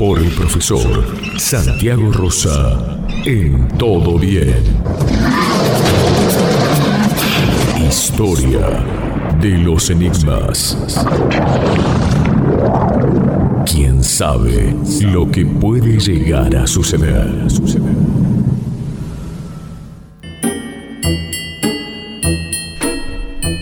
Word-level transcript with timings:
Por 0.00 0.18
el 0.18 0.30
profesor 0.30 1.04
Santiago 1.38 2.10
Rosa 2.10 2.98
en 3.26 3.68
Todo 3.76 4.18
Bien. 4.18 4.56
Historia 7.86 8.82
de 9.42 9.58
los 9.58 9.90
Enigmas. 9.90 11.04
¿Quién 13.70 14.02
sabe 14.02 14.74
lo 15.02 15.30
que 15.30 15.44
puede 15.44 15.98
llegar 15.98 16.56
a 16.56 16.66
suceder? 16.66 17.28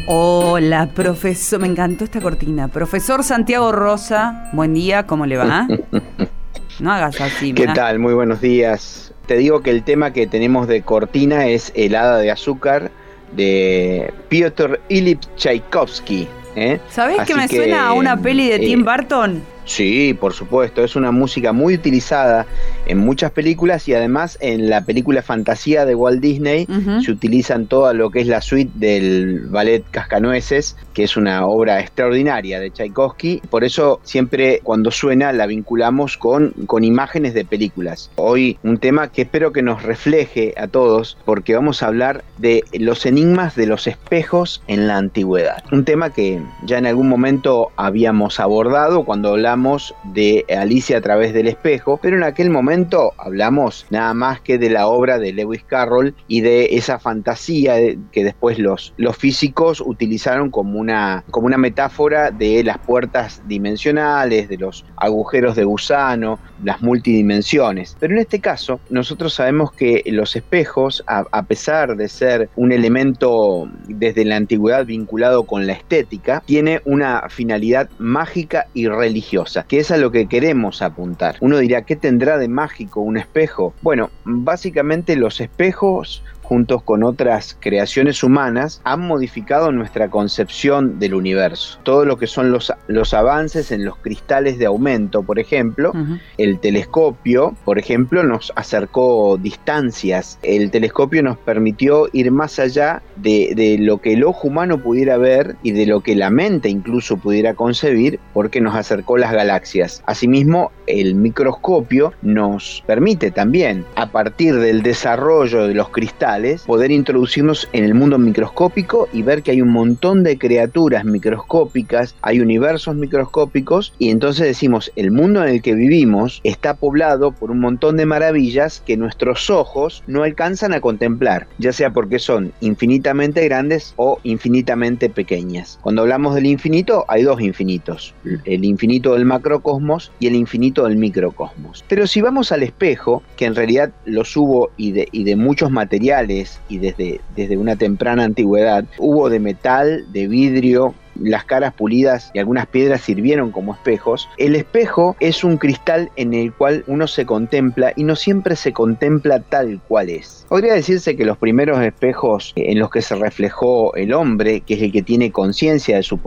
Hola, 0.06 0.88
profesor, 0.94 1.58
me 1.58 1.66
encantó 1.66 2.04
esta 2.04 2.20
cortina. 2.20 2.68
Profesor 2.68 3.24
Santiago 3.24 3.72
Rosa, 3.72 4.50
buen 4.52 4.72
día, 4.72 5.04
¿cómo 5.04 5.26
le 5.26 5.36
va? 5.36 5.66
No 6.80 6.92
hagas 6.92 7.20
así. 7.20 7.52
¿Qué 7.52 7.66
tal? 7.68 7.98
Muy 7.98 8.14
buenos 8.14 8.40
días. 8.40 9.12
Te 9.26 9.36
digo 9.36 9.62
que 9.62 9.70
el 9.70 9.82
tema 9.82 10.12
que 10.12 10.26
tenemos 10.26 10.68
de 10.68 10.82
cortina 10.82 11.46
es 11.46 11.72
Helada 11.74 12.18
de 12.18 12.30
Azúcar 12.30 12.90
de 13.32 14.12
Piotr 14.28 14.80
Ilyich 14.88 15.28
Tchaikovsky. 15.36 16.28
¿eh? 16.56 16.80
¿Sabés 16.88 17.22
que 17.26 17.34
me 17.34 17.48
suena 17.48 17.88
a 17.88 17.92
una 17.92 18.16
peli 18.16 18.48
de 18.48 18.58
Tim 18.58 18.80
eh, 18.80 18.84
Burton? 18.84 19.42
Sí, 19.68 20.16
por 20.18 20.32
supuesto, 20.32 20.82
es 20.82 20.96
una 20.96 21.12
música 21.12 21.52
muy 21.52 21.74
utilizada 21.74 22.46
en 22.86 22.98
muchas 22.98 23.30
películas 23.32 23.86
y 23.86 23.92
además 23.92 24.38
en 24.40 24.70
la 24.70 24.80
película 24.80 25.20
Fantasía 25.20 25.84
de 25.84 25.94
Walt 25.94 26.20
Disney 26.20 26.66
se 27.04 27.12
utilizan 27.12 27.66
todo 27.66 27.92
lo 27.92 28.10
que 28.10 28.20
es 28.20 28.26
la 28.26 28.40
suite 28.40 28.72
del 28.74 29.46
ballet 29.50 29.84
Cascanueces, 29.90 30.74
que 30.94 31.04
es 31.04 31.18
una 31.18 31.46
obra 31.46 31.80
extraordinaria 31.80 32.60
de 32.60 32.70
Tchaikovsky. 32.70 33.42
Por 33.50 33.62
eso 33.62 34.00
siempre 34.04 34.60
cuando 34.62 34.90
suena 34.90 35.32
la 35.34 35.46
vinculamos 35.46 36.16
con, 36.16 36.54
con 36.66 36.82
imágenes 36.82 37.34
de 37.34 37.44
películas. 37.44 38.10
Hoy 38.16 38.58
un 38.62 38.78
tema 38.78 39.08
que 39.08 39.22
espero 39.22 39.52
que 39.52 39.62
nos 39.62 39.82
refleje 39.82 40.54
a 40.56 40.66
todos 40.68 41.18
porque 41.26 41.54
vamos 41.54 41.82
a 41.82 41.88
hablar 41.88 42.24
de 42.38 42.64
los 42.72 43.04
enigmas 43.04 43.54
de 43.54 43.66
los 43.66 43.86
espejos 43.86 44.62
en 44.66 44.86
la 44.88 44.96
antigüedad. 44.96 45.62
Un 45.72 45.84
tema 45.84 46.10
que 46.10 46.40
ya 46.64 46.78
en 46.78 46.86
algún 46.86 47.10
momento 47.10 47.70
habíamos 47.76 48.40
abordado 48.40 49.04
cuando 49.04 49.28
hablamos 49.28 49.57
de 50.04 50.44
Alicia 50.56 50.98
a 50.98 51.00
través 51.00 51.32
del 51.34 51.48
espejo, 51.48 51.98
pero 52.00 52.16
en 52.16 52.22
aquel 52.22 52.48
momento 52.48 53.12
hablamos 53.18 53.86
nada 53.90 54.14
más 54.14 54.40
que 54.40 54.56
de 54.56 54.70
la 54.70 54.86
obra 54.86 55.18
de 55.18 55.32
Lewis 55.32 55.64
Carroll 55.64 56.14
y 56.28 56.42
de 56.42 56.76
esa 56.76 56.98
fantasía 57.00 57.74
que 58.12 58.24
después 58.24 58.58
los, 58.58 58.94
los 58.96 59.16
físicos 59.16 59.82
utilizaron 59.84 60.50
como 60.50 60.78
una, 60.78 61.24
como 61.30 61.46
una 61.46 61.58
metáfora 61.58 62.30
de 62.30 62.62
las 62.62 62.78
puertas 62.78 63.42
dimensionales, 63.48 64.48
de 64.48 64.58
los 64.58 64.84
agujeros 64.96 65.56
de 65.56 65.64
gusano, 65.64 66.38
las 66.62 66.80
multidimensiones. 66.80 67.96
Pero 67.98 68.14
en 68.14 68.20
este 68.20 68.40
caso, 68.40 68.80
nosotros 68.90 69.34
sabemos 69.34 69.72
que 69.72 70.02
los 70.06 70.36
espejos, 70.36 71.02
a, 71.08 71.24
a 71.32 71.42
pesar 71.42 71.96
de 71.96 72.08
ser 72.08 72.48
un 72.54 72.70
elemento 72.70 73.68
desde 73.88 74.24
la 74.24 74.36
antigüedad 74.36 74.86
vinculado 74.86 75.44
con 75.44 75.66
la 75.66 75.72
estética, 75.72 76.42
tiene 76.46 76.80
una 76.84 77.24
finalidad 77.28 77.90
mágica 77.98 78.66
y 78.72 78.86
religiosa 78.86 79.47
que 79.68 79.78
es 79.78 79.90
a 79.90 79.96
lo 79.96 80.10
que 80.10 80.26
queremos 80.26 80.82
apuntar. 80.82 81.36
Uno 81.40 81.58
dirá, 81.58 81.82
¿qué 81.82 81.96
tendrá 81.96 82.38
de 82.38 82.48
mágico 82.48 83.00
un 83.00 83.16
espejo? 83.16 83.74
Bueno, 83.82 84.10
básicamente 84.24 85.16
los 85.16 85.40
espejos 85.40 86.22
juntos 86.48 86.82
con 86.82 87.04
otras 87.04 87.58
creaciones 87.60 88.22
humanas, 88.22 88.80
han 88.84 89.00
modificado 89.00 89.70
nuestra 89.70 90.08
concepción 90.08 90.98
del 90.98 91.12
universo. 91.12 91.78
Todo 91.82 92.06
lo 92.06 92.16
que 92.16 92.26
son 92.26 92.50
los, 92.50 92.72
los 92.86 93.12
avances 93.12 93.70
en 93.70 93.84
los 93.84 93.98
cristales 93.98 94.58
de 94.58 94.64
aumento, 94.64 95.22
por 95.22 95.38
ejemplo, 95.38 95.92
el 96.38 96.58
telescopio, 96.58 97.54
por 97.66 97.78
ejemplo, 97.78 98.22
nos 98.22 98.50
acercó 98.56 99.36
distancias. 99.36 100.38
El 100.42 100.70
telescopio 100.70 101.22
nos 101.22 101.36
permitió 101.36 102.08
ir 102.14 102.30
más 102.30 102.58
allá 102.58 103.02
de, 103.16 103.52
de 103.54 103.76
lo 103.78 103.98
que 103.98 104.14
el 104.14 104.24
ojo 104.24 104.48
humano 104.48 104.82
pudiera 104.82 105.18
ver 105.18 105.56
y 105.62 105.72
de 105.72 105.84
lo 105.84 106.00
que 106.00 106.16
la 106.16 106.30
mente 106.30 106.70
incluso 106.70 107.18
pudiera 107.18 107.52
concebir, 107.52 108.20
porque 108.32 108.62
nos 108.62 108.74
acercó 108.74 109.18
las 109.18 109.32
galaxias. 109.32 110.02
Asimismo, 110.06 110.72
el 110.86 111.14
microscopio 111.14 112.14
nos 112.22 112.82
permite 112.86 113.30
también, 113.30 113.84
a 113.96 114.10
partir 114.10 114.56
del 114.56 114.82
desarrollo 114.82 115.66
de 115.66 115.74
los 115.74 115.90
cristales, 115.90 116.37
poder 116.66 116.90
introducirnos 116.90 117.68
en 117.72 117.84
el 117.84 117.94
mundo 117.94 118.18
microscópico 118.18 119.08
y 119.12 119.22
ver 119.22 119.42
que 119.42 119.50
hay 119.52 119.62
un 119.62 119.72
montón 119.72 120.22
de 120.22 120.38
criaturas 120.38 121.04
microscópicas, 121.04 122.14
hay 122.22 122.40
universos 122.40 122.94
microscópicos 122.94 123.92
y 123.98 124.10
entonces 124.10 124.46
decimos, 124.46 124.92
el 124.96 125.10
mundo 125.10 125.42
en 125.42 125.48
el 125.48 125.62
que 125.62 125.74
vivimos 125.74 126.40
está 126.44 126.74
poblado 126.74 127.32
por 127.32 127.50
un 127.50 127.60
montón 127.60 127.96
de 127.96 128.06
maravillas 128.06 128.82
que 128.86 128.96
nuestros 128.96 129.50
ojos 129.50 130.02
no 130.06 130.22
alcanzan 130.22 130.72
a 130.72 130.80
contemplar, 130.80 131.46
ya 131.58 131.72
sea 131.72 131.90
porque 131.90 132.18
son 132.18 132.52
infinitamente 132.60 133.44
grandes 133.44 133.94
o 133.96 134.18
infinitamente 134.22 135.10
pequeñas. 135.10 135.78
Cuando 135.82 136.02
hablamos 136.02 136.34
del 136.34 136.46
infinito, 136.46 137.04
hay 137.08 137.22
dos 137.22 137.40
infinitos, 137.40 138.14
el 138.44 138.64
infinito 138.64 139.14
del 139.14 139.24
macrocosmos 139.24 140.12
y 140.20 140.26
el 140.26 140.34
infinito 140.34 140.84
del 140.84 140.96
microcosmos. 140.96 141.84
Pero 141.88 142.06
si 142.06 142.20
vamos 142.20 142.52
al 142.52 142.62
espejo, 142.62 143.22
que 143.36 143.46
en 143.46 143.54
realidad 143.54 143.90
los 144.04 144.36
hubo 144.36 144.70
y 144.76 144.92
de, 144.92 145.08
y 145.12 145.24
de 145.24 145.36
muchos 145.36 145.70
materiales, 145.70 146.27
y 146.68 146.78
desde, 146.78 147.20
desde 147.34 147.56
una 147.56 147.76
temprana 147.76 148.24
antigüedad 148.24 148.84
hubo 148.98 149.30
de 149.30 149.40
metal, 149.40 150.04
de 150.12 150.28
vidrio, 150.28 150.94
las 151.20 151.44
caras 151.44 151.74
pulidas 151.74 152.30
y 152.34 152.38
algunas 152.38 152.66
piedras 152.66 153.00
sirvieron 153.00 153.50
como 153.50 153.74
espejos. 153.74 154.28
El 154.36 154.54
espejo 154.54 155.16
es 155.20 155.42
un 155.42 155.56
cristal 155.56 156.10
en 156.16 156.34
el 156.34 156.52
cual 156.52 156.84
uno 156.86 157.06
se 157.06 157.26
contempla 157.26 157.92
y 157.96 158.04
no 158.04 158.14
siempre 158.16 158.56
se 158.56 158.72
contempla 158.72 159.40
tal 159.40 159.80
cual 159.88 160.10
es. 160.10 160.46
Podría 160.48 160.74
decirse 160.74 161.16
que 161.16 161.24
los 161.24 161.38
primeros 161.38 161.80
espejos 161.80 162.52
en 162.56 162.78
los 162.78 162.90
que 162.90 163.02
se 163.02 163.16
reflejó 163.16 163.94
el 163.94 164.12
hombre, 164.12 164.60
que 164.60 164.74
es 164.74 164.82
el 164.82 164.92
que 164.92 165.02
tiene 165.02 165.32
conciencia 165.32 165.96
de 165.96 166.02
su 166.02 166.18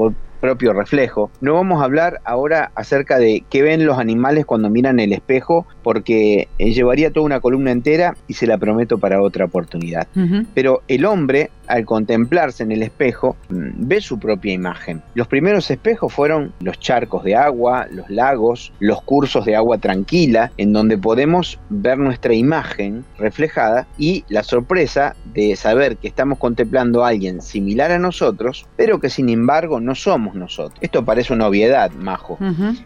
propio 0.41 0.73
reflejo. 0.73 1.31
No 1.39 1.53
vamos 1.53 1.81
a 1.81 1.85
hablar 1.85 2.19
ahora 2.25 2.71
acerca 2.75 3.19
de 3.19 3.43
qué 3.49 3.61
ven 3.61 3.85
los 3.85 3.97
animales 3.97 4.45
cuando 4.45 4.69
miran 4.69 4.99
el 4.99 5.13
espejo, 5.13 5.65
porque 5.83 6.49
eh, 6.57 6.73
llevaría 6.73 7.11
toda 7.11 7.25
una 7.25 7.39
columna 7.39 7.71
entera 7.71 8.17
y 8.27 8.33
se 8.33 8.47
la 8.47 8.57
prometo 8.57 8.97
para 8.97 9.21
otra 9.21 9.45
oportunidad. 9.45 10.07
Pero 10.53 10.81
el 10.87 11.05
hombre, 11.05 11.51
al 11.71 11.85
contemplarse 11.85 12.63
en 12.63 12.71
el 12.71 12.83
espejo, 12.83 13.37
mm, 13.49 13.69
ve 13.87 14.01
su 14.01 14.19
propia 14.19 14.53
imagen. 14.53 15.01
Los 15.15 15.27
primeros 15.27 15.71
espejos 15.71 16.13
fueron 16.13 16.51
los 16.59 16.79
charcos 16.79 17.23
de 17.23 17.35
agua, 17.35 17.87
los 17.89 18.09
lagos, 18.09 18.73
los 18.79 19.01
cursos 19.01 19.45
de 19.45 19.55
agua 19.55 19.77
tranquila, 19.77 20.51
en 20.57 20.73
donde 20.73 20.97
podemos 20.97 21.59
ver 21.69 21.97
nuestra 21.97 22.33
imagen 22.33 23.05
reflejada 23.17 23.87
y 23.97 24.25
la 24.27 24.43
sorpresa 24.43 25.15
de 25.33 25.55
saber 25.55 25.95
que 25.95 26.09
estamos 26.09 26.39
contemplando 26.39 27.05
a 27.05 27.09
alguien 27.09 27.41
similar 27.41 27.91
a 27.91 27.99
nosotros, 27.99 28.67
pero 28.75 28.99
que 28.99 29.09
sin 29.09 29.29
embargo 29.29 29.79
no 29.79 29.95
somos 29.95 30.35
nosotros. 30.35 30.77
Esto 30.81 31.05
parece 31.05 31.33
una 31.33 31.47
obviedad, 31.47 31.91
Majo, 31.91 32.37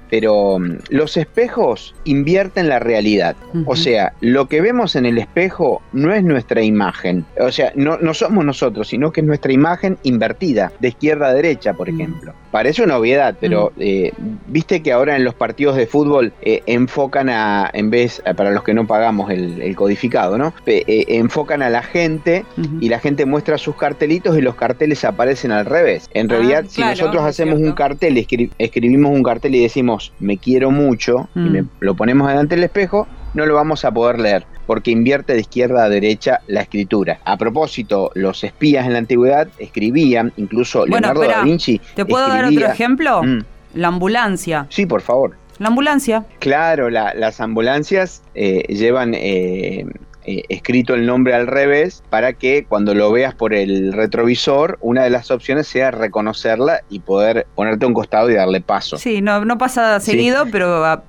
pero 0.09 0.59
mm, 0.59 0.77
los 0.89 1.17
espejos 1.17 1.95
invierten 2.03 2.69
la 2.69 2.79
realidad. 2.79 3.35
O 3.65 3.75
sea, 3.75 4.13
lo 4.21 4.47
que 4.47 4.61
vemos 4.61 4.95
en 4.95 5.05
el 5.05 5.17
espejo 5.17 5.81
no 5.91 6.13
es 6.13 6.23
nuestra 6.23 6.61
imagen. 6.61 7.25
O 7.39 7.51
sea, 7.51 7.71
no, 7.75 7.97
no 7.97 8.13
somos 8.13 8.45
nosotros, 8.45 8.74
sino 8.83 9.11
que 9.11 9.21
es 9.21 9.27
nuestra 9.27 9.51
imagen 9.51 9.97
invertida, 10.03 10.71
de 10.79 10.89
izquierda 10.89 11.27
a 11.27 11.33
derecha, 11.33 11.73
por 11.73 11.89
ejemplo. 11.89 12.33
Parece 12.51 12.83
una 12.83 12.97
obviedad, 12.97 13.35
pero 13.39 13.71
eh, 13.79 14.13
viste 14.47 14.81
que 14.81 14.91
ahora 14.91 15.15
en 15.15 15.23
los 15.23 15.33
partidos 15.33 15.75
de 15.75 15.87
fútbol 15.87 16.33
eh, 16.41 16.63
enfocan 16.65 17.29
a, 17.29 17.69
en 17.73 17.89
vez, 17.89 18.21
para 18.35 18.51
los 18.51 18.63
que 18.63 18.73
no 18.73 18.87
pagamos 18.87 19.31
el, 19.31 19.75
codificado, 19.75 20.37
¿no? 20.37 20.53
Eh, 20.65 21.05
enfocan 21.09 21.61
a 21.61 21.69
la 21.69 21.83
gente 21.83 22.45
y 22.79 22.89
la 22.89 22.99
gente 22.99 23.25
muestra 23.25 23.57
sus 23.57 23.75
cartelitos 23.75 24.37
y 24.37 24.41
los 24.41 24.55
carteles 24.55 25.03
aparecen 25.03 25.51
al 25.51 25.65
revés. 25.65 26.09
En 26.13 26.31
ah, 26.31 26.35
realidad, 26.35 26.65
si 26.67 26.81
nosotros 26.81 27.23
hacemos 27.23 27.59
un 27.59 27.73
cartel, 27.73 28.17
escribimos 28.57 29.11
un 29.11 29.23
cartel 29.23 29.55
y 29.55 29.61
decimos 29.61 30.13
me 30.19 30.37
quiero 30.37 30.71
mucho 30.71 31.29
y 31.35 31.39
mm. 31.39 31.69
lo 31.79 31.95
ponemos 31.95 32.27
delante 32.27 32.55
del 32.55 32.63
espejo, 32.63 33.07
no 33.35 33.45
lo 33.45 33.53
vamos 33.53 33.85
a 33.85 33.91
poder 33.91 34.19
leer 34.19 34.45
porque 34.65 34.91
invierte 34.91 35.33
de 35.33 35.41
izquierda 35.41 35.83
a 35.83 35.89
derecha 35.89 36.41
la 36.47 36.61
escritura. 36.61 37.19
A 37.23 37.37
propósito, 37.37 38.11
los 38.15 38.43
espías 38.43 38.85
en 38.85 38.93
la 38.93 38.99
antigüedad 38.99 39.47
escribían, 39.59 40.33
incluso 40.37 40.85
Leonardo 40.85 41.21
da 41.21 41.43
Vinci. 41.43 41.79
¿Te 41.95 42.05
puedo 42.05 42.27
dar 42.27 42.45
otro 42.45 42.65
ejemplo? 42.65 43.23
Mm. 43.23 43.43
La 43.75 43.89
ambulancia. 43.89 44.67
Sí, 44.69 44.85
por 44.85 45.01
favor. 45.01 45.35
La 45.59 45.67
ambulancia. 45.67 46.25
Claro, 46.39 46.89
las 46.89 47.39
ambulancias 47.39 48.23
eh, 48.33 48.63
llevan 48.67 49.13
eh, 49.13 49.85
eh, 50.25 50.43
escrito 50.49 50.95
el 50.95 51.05
nombre 51.05 51.33
al 51.33 51.47
revés 51.47 52.03
para 52.09 52.33
que 52.33 52.65
cuando 52.65 52.93
lo 52.93 53.11
veas 53.11 53.35
por 53.35 53.53
el 53.53 53.93
retrovisor, 53.93 54.77
una 54.81 55.03
de 55.03 55.11
las 55.11 55.31
opciones 55.31 55.67
sea 55.67 55.91
reconocerla 55.91 56.81
y 56.89 56.99
poder 56.99 57.47
ponerte 57.55 57.85
a 57.85 57.87
un 57.87 57.93
costado 57.93 58.29
y 58.29 58.33
darle 58.33 58.59
paso. 58.59 58.97
Sí, 58.97 59.21
no, 59.21 59.45
no 59.45 59.57
pasa 59.57 59.99
seguido, 59.99 60.45
pero 60.51 61.03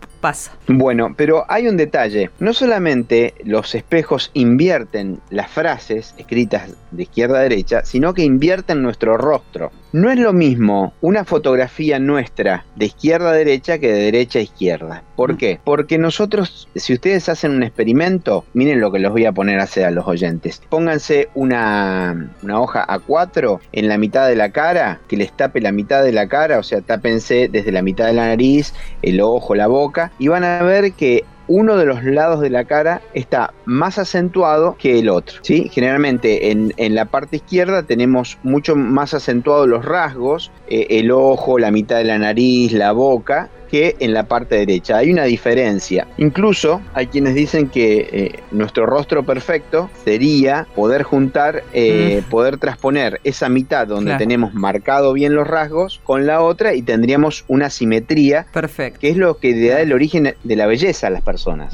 Bueno, 0.67 1.15
pero 1.17 1.45
hay 1.49 1.69
un 1.69 1.77
detalle. 1.77 2.31
No 2.41 2.53
solamente 2.53 3.35
los 3.45 3.75
espejos 3.75 4.31
invierten 4.35 5.21
las 5.31 5.51
frases 5.51 6.15
escritas 6.19 6.71
de 6.91 7.03
izquierda 7.05 7.39
a 7.39 7.43
derecha, 7.43 7.85
sino 7.85 8.15
que 8.15 8.23
invierten 8.23 8.83
nuestro 8.83 9.17
rostro. 9.17 9.71
No 9.93 10.11
es 10.11 10.19
lo 10.19 10.33
mismo 10.33 10.93
una 11.01 11.25
fotografía 11.25 11.99
nuestra 11.99 12.65
de 12.75 12.87
izquierda 12.87 13.31
a 13.31 13.35
derecha 13.35 13.79
que 13.79 13.93
de 13.93 14.03
derecha 14.03 14.41
a 14.41 14.43
izquierda. 14.43 15.03
¿Por 15.15 15.39
qué? 15.39 15.59
Porque 15.65 15.97
nosotros, 15.97 16.69
si 16.75 16.93
ustedes 16.93 17.29
hacen 17.29 17.53
un 17.53 17.63
experimento, 17.63 18.45
miren 18.53 18.81
lo 18.81 18.93
que 18.93 18.99
los 18.99 19.13
voy 19.13 19.25
a 19.25 19.33
poner 19.33 19.61
a 19.61 19.63
hacer 19.63 19.87
a 19.87 19.91
los 19.91 20.07
oyentes. 20.07 20.61
Pónganse 20.69 21.31
una, 21.35 22.31
una 22.43 22.61
hoja 22.61 22.87
A4 22.87 23.61
en 23.73 23.89
la 23.89 23.97
mitad 23.97 24.29
de 24.29 24.37
la 24.37 24.51
cara, 24.51 25.01
que 25.09 25.17
les 25.17 25.33
tape 25.33 25.61
la 25.61 25.73
mitad 25.73 26.05
de 26.05 26.13
la 26.13 26.29
cara, 26.29 26.59
o 26.59 26.63
sea, 26.63 26.83
tápense 26.83 27.49
desde 27.51 27.73
la 27.73 27.83
mitad 27.83 28.07
de 28.07 28.13
la 28.13 28.27
nariz, 28.27 28.75
el 29.03 29.21
ojo, 29.21 29.55
la 29.55 29.67
boca, 29.67 30.13
y 30.19 30.29
van 30.29 30.45
a 30.45 30.63
ver 30.63 30.93
que 30.93 31.25
uno 31.49 31.77
de 31.77 31.87
los 31.87 32.03
lados 32.03 32.41
de 32.41 32.51
la 32.51 32.65
cara 32.65 33.03
está 33.15 33.53
más 33.65 33.99
acentuado 33.99 34.77
que 34.79 34.99
el 34.99 35.09
otro. 35.09 35.39
¿sí? 35.43 35.69
Generalmente 35.73 36.51
en, 36.51 36.73
la 36.95 37.05
parte 37.05 37.37
izquierda 37.37 37.83
tenemos 37.85 38.39
mucho 38.43 38.75
más 38.75 39.15
acentuados 39.15 39.69
los 39.69 39.85
rasgos, 39.85 40.51
eh, 40.69 40.87
el 40.91 41.11
ojo, 41.11 41.59
la 41.59 41.71
mitad 41.71 41.99
de 41.99 42.05
la 42.05 42.19
nariz, 42.19 42.73
la 42.73 42.93
boca, 42.93 43.49
que 43.67 43.97
en 44.01 44.13
la 44.13 44.25
parte 44.25 44.57
derecha. 44.57 44.97
Hay 44.97 45.11
una 45.11 45.25
diferencia. 45.25 46.07
Incluso 46.19 46.81
hay 46.95 47.07
quienes 47.09 47.35
dicen 47.35 47.69
que 47.69 48.09
eh, 48.13 48.41
nuestro 48.51 48.87
rostro 48.87 49.25
perfecto 49.25 49.91
sería 50.05 50.67
poder 50.75 51.03
juntar, 51.03 51.63
eh, 51.73 52.23
mm. 52.25 52.31
poder 52.31 52.59
transponer 52.59 53.21
esa 53.25 53.49
mitad 53.49 53.87
donde 53.87 54.17
tenemos 54.17 54.55
marcado 54.55 55.13
bien 55.13 55.35
los 55.35 55.47
rasgos 55.47 56.01
con 56.05 56.27
la 56.27 56.41
otra 56.41 56.75
y 56.75 56.83
tendríamos 56.83 57.45
una 57.49 57.71
simetría. 57.71 58.47
Perfecto. 58.53 59.01
Que 59.01 59.11
es 59.11 59.17
lo 59.17 59.39
que 59.39 59.69
da 59.69 59.81
el 59.81 59.93
origen 59.93 60.35
de 60.43 60.57
la 60.57 60.67
belleza 60.67 61.09
a 61.09 61.11
las 61.11 61.23
personas. 61.23 61.73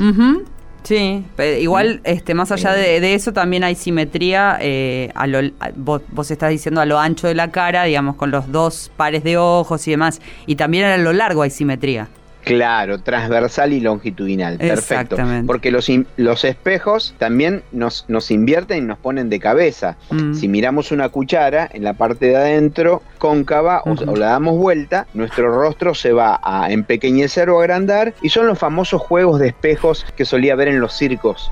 Sí, 0.82 1.24
igual, 1.60 2.00
este, 2.04 2.34
más 2.34 2.50
allá 2.50 2.72
de, 2.72 3.14
eso, 3.14 3.32
también 3.32 3.62
hay 3.62 3.74
simetría. 3.74 4.58
Eh, 4.60 5.10
a 5.14 5.26
lo, 5.26 5.38
vos, 5.76 6.02
vos, 6.10 6.30
estás 6.30 6.50
diciendo 6.50 6.80
a 6.80 6.86
lo 6.86 6.98
ancho 6.98 7.28
de 7.28 7.34
la 7.34 7.50
cara, 7.52 7.84
digamos, 7.84 8.16
con 8.16 8.30
los 8.30 8.50
dos 8.50 8.90
pares 8.96 9.22
de 9.22 9.36
ojos 9.36 9.86
y 9.86 9.92
demás. 9.92 10.20
Y 10.46 10.56
también 10.56 10.84
a 10.84 10.96
lo 10.96 11.12
largo 11.12 11.42
hay 11.42 11.50
simetría. 11.50 12.08
Claro, 12.44 12.98
transversal 12.98 13.72
y 13.72 13.80
longitudinal. 13.80 14.58
Perfecto. 14.58 15.16
Porque 15.46 15.70
los, 15.70 15.90
los 16.16 16.44
espejos 16.44 17.14
también 17.18 17.62
nos, 17.72 18.04
nos 18.08 18.30
invierten 18.30 18.78
y 18.78 18.86
nos 18.86 18.98
ponen 18.98 19.28
de 19.28 19.38
cabeza. 19.38 19.96
Mm. 20.10 20.34
Si 20.34 20.48
miramos 20.48 20.90
una 20.90 21.08
cuchara 21.08 21.68
en 21.72 21.84
la 21.84 21.94
parte 21.94 22.26
de 22.26 22.36
adentro, 22.36 23.02
cóncava, 23.18 23.82
o, 23.84 24.16
la 24.16 24.26
damos 24.26 24.56
vuelta, 24.56 25.06
nuestro 25.14 25.52
rostro 25.52 25.94
se 25.94 26.12
va 26.12 26.40
a 26.42 26.70
empequeñecer 26.72 27.48
o 27.50 27.60
agrandar. 27.60 28.14
Y 28.22 28.30
son 28.30 28.46
los 28.46 28.58
famosos 28.58 29.00
juegos 29.00 29.38
de 29.38 29.48
espejos 29.48 30.04
que 30.16 30.24
solía 30.24 30.56
ver 30.56 30.68
en 30.68 30.80
los 30.80 30.94
circos 30.94 31.50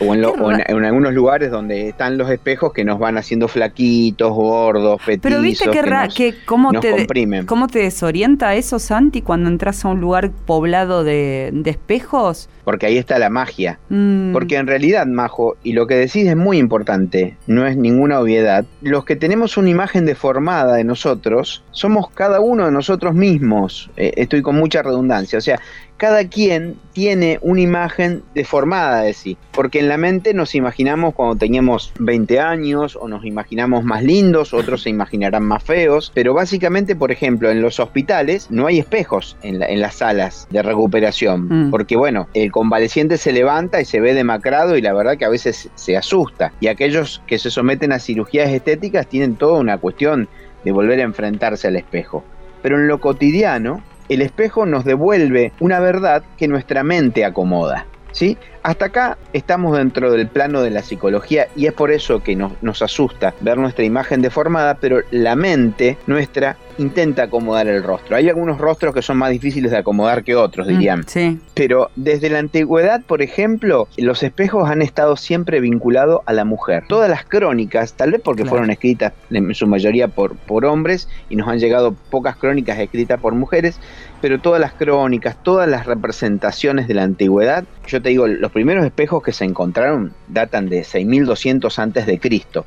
o, 0.00 0.14
en, 0.14 0.84
algunos 0.84 1.12
lugares 1.12 1.50
donde 1.50 1.88
están 1.88 2.18
los 2.18 2.30
espejos 2.30 2.72
que 2.72 2.84
nos 2.84 2.98
van 2.98 3.18
haciendo 3.18 3.48
flaquitos, 3.48 4.32
gordos, 4.32 5.00
petizos. 5.04 5.22
Pero 5.22 5.40
viste 5.40 5.70
que, 5.70 6.08
que 6.14 6.34
cómo, 6.44 6.72
te, 6.72 7.06
cómo 7.46 7.66
te 7.66 7.80
desorienta 7.80 8.54
eso, 8.54 8.78
Santi, 8.78 9.22
cuando 9.22 9.48
entras 9.48 9.84
a 9.84 9.88
un 9.88 10.00
lugar 10.00 10.30
poblado 10.30 11.04
de, 11.04 11.52
espejos. 11.64 12.48
Porque 12.68 12.84
ahí 12.84 12.98
está 12.98 13.18
la 13.18 13.30
magia. 13.30 13.78
Mm. 13.88 14.34
Porque 14.34 14.56
en 14.56 14.66
realidad, 14.66 15.06
Majo, 15.06 15.56
y 15.62 15.72
lo 15.72 15.86
que 15.86 15.94
decís 15.94 16.26
es 16.26 16.36
muy 16.36 16.58
importante, 16.58 17.34
no 17.46 17.66
es 17.66 17.78
ninguna 17.78 18.20
obviedad, 18.20 18.66
los 18.82 19.06
que 19.06 19.16
tenemos 19.16 19.56
una 19.56 19.70
imagen 19.70 20.04
deformada 20.04 20.76
de 20.76 20.84
nosotros, 20.84 21.64
somos 21.70 22.10
cada 22.10 22.40
uno 22.40 22.66
de 22.66 22.70
nosotros 22.70 23.14
mismos. 23.14 23.88
Eh, 23.96 24.12
estoy 24.16 24.42
con 24.42 24.56
mucha 24.56 24.82
redundancia. 24.82 25.38
O 25.38 25.40
sea, 25.40 25.58
cada 25.98 26.28
quien 26.28 26.76
tiene 26.92 27.38
una 27.42 27.60
imagen 27.60 28.22
deformada 28.34 29.02
de 29.02 29.12
sí, 29.12 29.36
porque 29.50 29.80
en 29.80 29.88
la 29.88 29.98
mente 29.98 30.32
nos 30.32 30.54
imaginamos 30.54 31.12
cuando 31.12 31.36
teníamos 31.36 31.92
20 31.98 32.38
años 32.38 32.96
o 32.96 33.08
nos 33.08 33.24
imaginamos 33.24 33.84
más 33.84 34.04
lindos, 34.04 34.54
otros 34.54 34.82
se 34.82 34.90
imaginarán 34.90 35.42
más 35.42 35.62
feos, 35.62 36.12
pero 36.14 36.34
básicamente, 36.34 36.94
por 36.94 37.10
ejemplo, 37.10 37.50
en 37.50 37.60
los 37.60 37.80
hospitales 37.80 38.48
no 38.50 38.68
hay 38.68 38.78
espejos 38.78 39.36
en, 39.42 39.58
las 39.58 39.96
salas 39.96 40.46
de 40.50 40.62
recuperación, 40.62 41.66
mm. 41.66 41.70
porque 41.72 41.96
bueno, 41.96 42.28
el 42.32 42.52
convaleciente 42.58 43.18
se 43.18 43.30
levanta 43.30 43.80
y 43.80 43.84
se 43.84 44.00
ve 44.00 44.14
demacrado 44.14 44.76
y 44.76 44.82
la 44.82 44.92
verdad 44.92 45.16
que 45.16 45.24
a 45.24 45.28
veces 45.28 45.70
se 45.76 45.96
asusta, 45.96 46.52
y 46.58 46.66
aquellos 46.66 47.22
que 47.28 47.38
se 47.38 47.52
someten 47.52 47.92
a 47.92 48.00
cirugías 48.00 48.50
estéticas 48.50 49.06
tienen 49.06 49.36
toda 49.36 49.60
una 49.60 49.78
cuestión 49.78 50.28
de 50.64 50.72
volver 50.72 50.98
a 50.98 51.04
enfrentarse 51.04 51.68
al 51.68 51.76
espejo. 51.76 52.24
Pero 52.60 52.76
en 52.76 52.88
lo 52.88 52.98
cotidiano, 52.98 53.80
el 54.08 54.22
espejo 54.22 54.66
nos 54.66 54.84
devuelve 54.84 55.52
una 55.60 55.78
verdad 55.78 56.24
que 56.36 56.48
nuestra 56.48 56.82
mente 56.82 57.24
acomoda. 57.24 57.86
¿sí? 58.10 58.36
Hasta 58.68 58.84
acá 58.84 59.16
estamos 59.32 59.78
dentro 59.78 60.12
del 60.12 60.28
plano 60.28 60.60
de 60.60 60.68
la 60.68 60.82
psicología 60.82 61.48
y 61.56 61.64
es 61.64 61.72
por 61.72 61.90
eso 61.90 62.22
que 62.22 62.36
nos, 62.36 62.52
nos, 62.62 62.82
asusta 62.82 63.32
ver 63.40 63.56
nuestra 63.56 63.82
imagen 63.82 64.20
deformada, 64.20 64.74
pero 64.74 65.00
la 65.10 65.36
mente 65.36 65.96
nuestra 66.06 66.58
intenta 66.78 67.24
acomodar 67.24 67.66
el 67.66 67.82
rostro. 67.82 68.16
Hay 68.16 68.28
algunos 68.28 68.58
rostros 68.58 68.94
que 68.94 69.02
son 69.02 69.18
más 69.18 69.30
difíciles 69.30 69.70
de 69.70 69.78
acomodar 69.78 70.24
que 70.24 70.34
otros, 70.34 70.66
mm, 70.66 70.70
dirían. 70.70 71.08
sí. 71.08 71.40
Pero 71.54 71.90
desde 71.96 72.30
la 72.30 72.38
antigüedad, 72.38 73.02
por 73.02 73.20
ejemplo, 73.20 73.88
los 73.96 74.22
espejos 74.22 74.70
han 74.70 74.80
estado 74.80 75.16
siempre 75.16 75.60
vinculados 75.60 76.20
a 76.26 76.32
la 76.32 76.44
mujer. 76.44 76.84
Todas 76.88 77.10
las 77.10 77.24
crónicas, 77.24 77.94
tal 77.94 78.12
vez 78.12 78.20
porque 78.22 78.44
fueron 78.44 78.70
escritas 78.70 79.12
en 79.30 79.52
su 79.54 79.66
mayoría 79.66 80.08
por, 80.08 80.36
por 80.36 80.64
hombres 80.64 81.08
y 81.28 81.36
nos 81.36 81.48
han 81.48 81.58
llegado 81.58 81.94
pocas 82.10 82.36
crónicas 82.36 82.78
escritas 82.78 83.20
por 83.20 83.34
mujeres, 83.34 83.80
pero 84.20 84.40
todas 84.40 84.60
las 84.60 84.72
crónicas, 84.72 85.42
todas 85.42 85.68
las 85.68 85.86
representaciones 85.86 86.86
de 86.86 86.94
la 86.94 87.02
antigüedad, 87.02 87.64
yo 87.88 88.00
te 88.00 88.10
digo, 88.10 88.26
los 88.28 88.52
primeros 88.58 88.84
espejos 88.84 89.22
que 89.22 89.30
se 89.30 89.44
encontraron 89.44 90.12
datan 90.26 90.68
de 90.68 90.82
6200 90.82 91.78
antes 91.78 92.06
de 92.06 92.18
Cristo, 92.18 92.64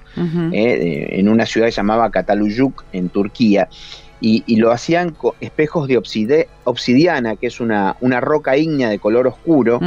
eh, 0.54 1.10
en 1.20 1.28
una 1.28 1.46
ciudad 1.46 1.68
llamada 1.68 2.10
Cataluyuk 2.10 2.86
en 2.94 3.10
Turquía. 3.10 3.68
Y, 4.22 4.56
lo 4.56 4.72
hacían 4.72 5.10
con 5.10 5.34
espejos 5.42 5.90
de 5.90 5.98
obsidiana, 6.64 7.36
que 7.36 7.48
es 7.48 7.60
una, 7.60 7.98
una, 8.00 8.22
roca 8.22 8.56
ígnea 8.56 8.88
de 8.88 9.00
color 9.00 9.28
oscuro, 9.28 9.82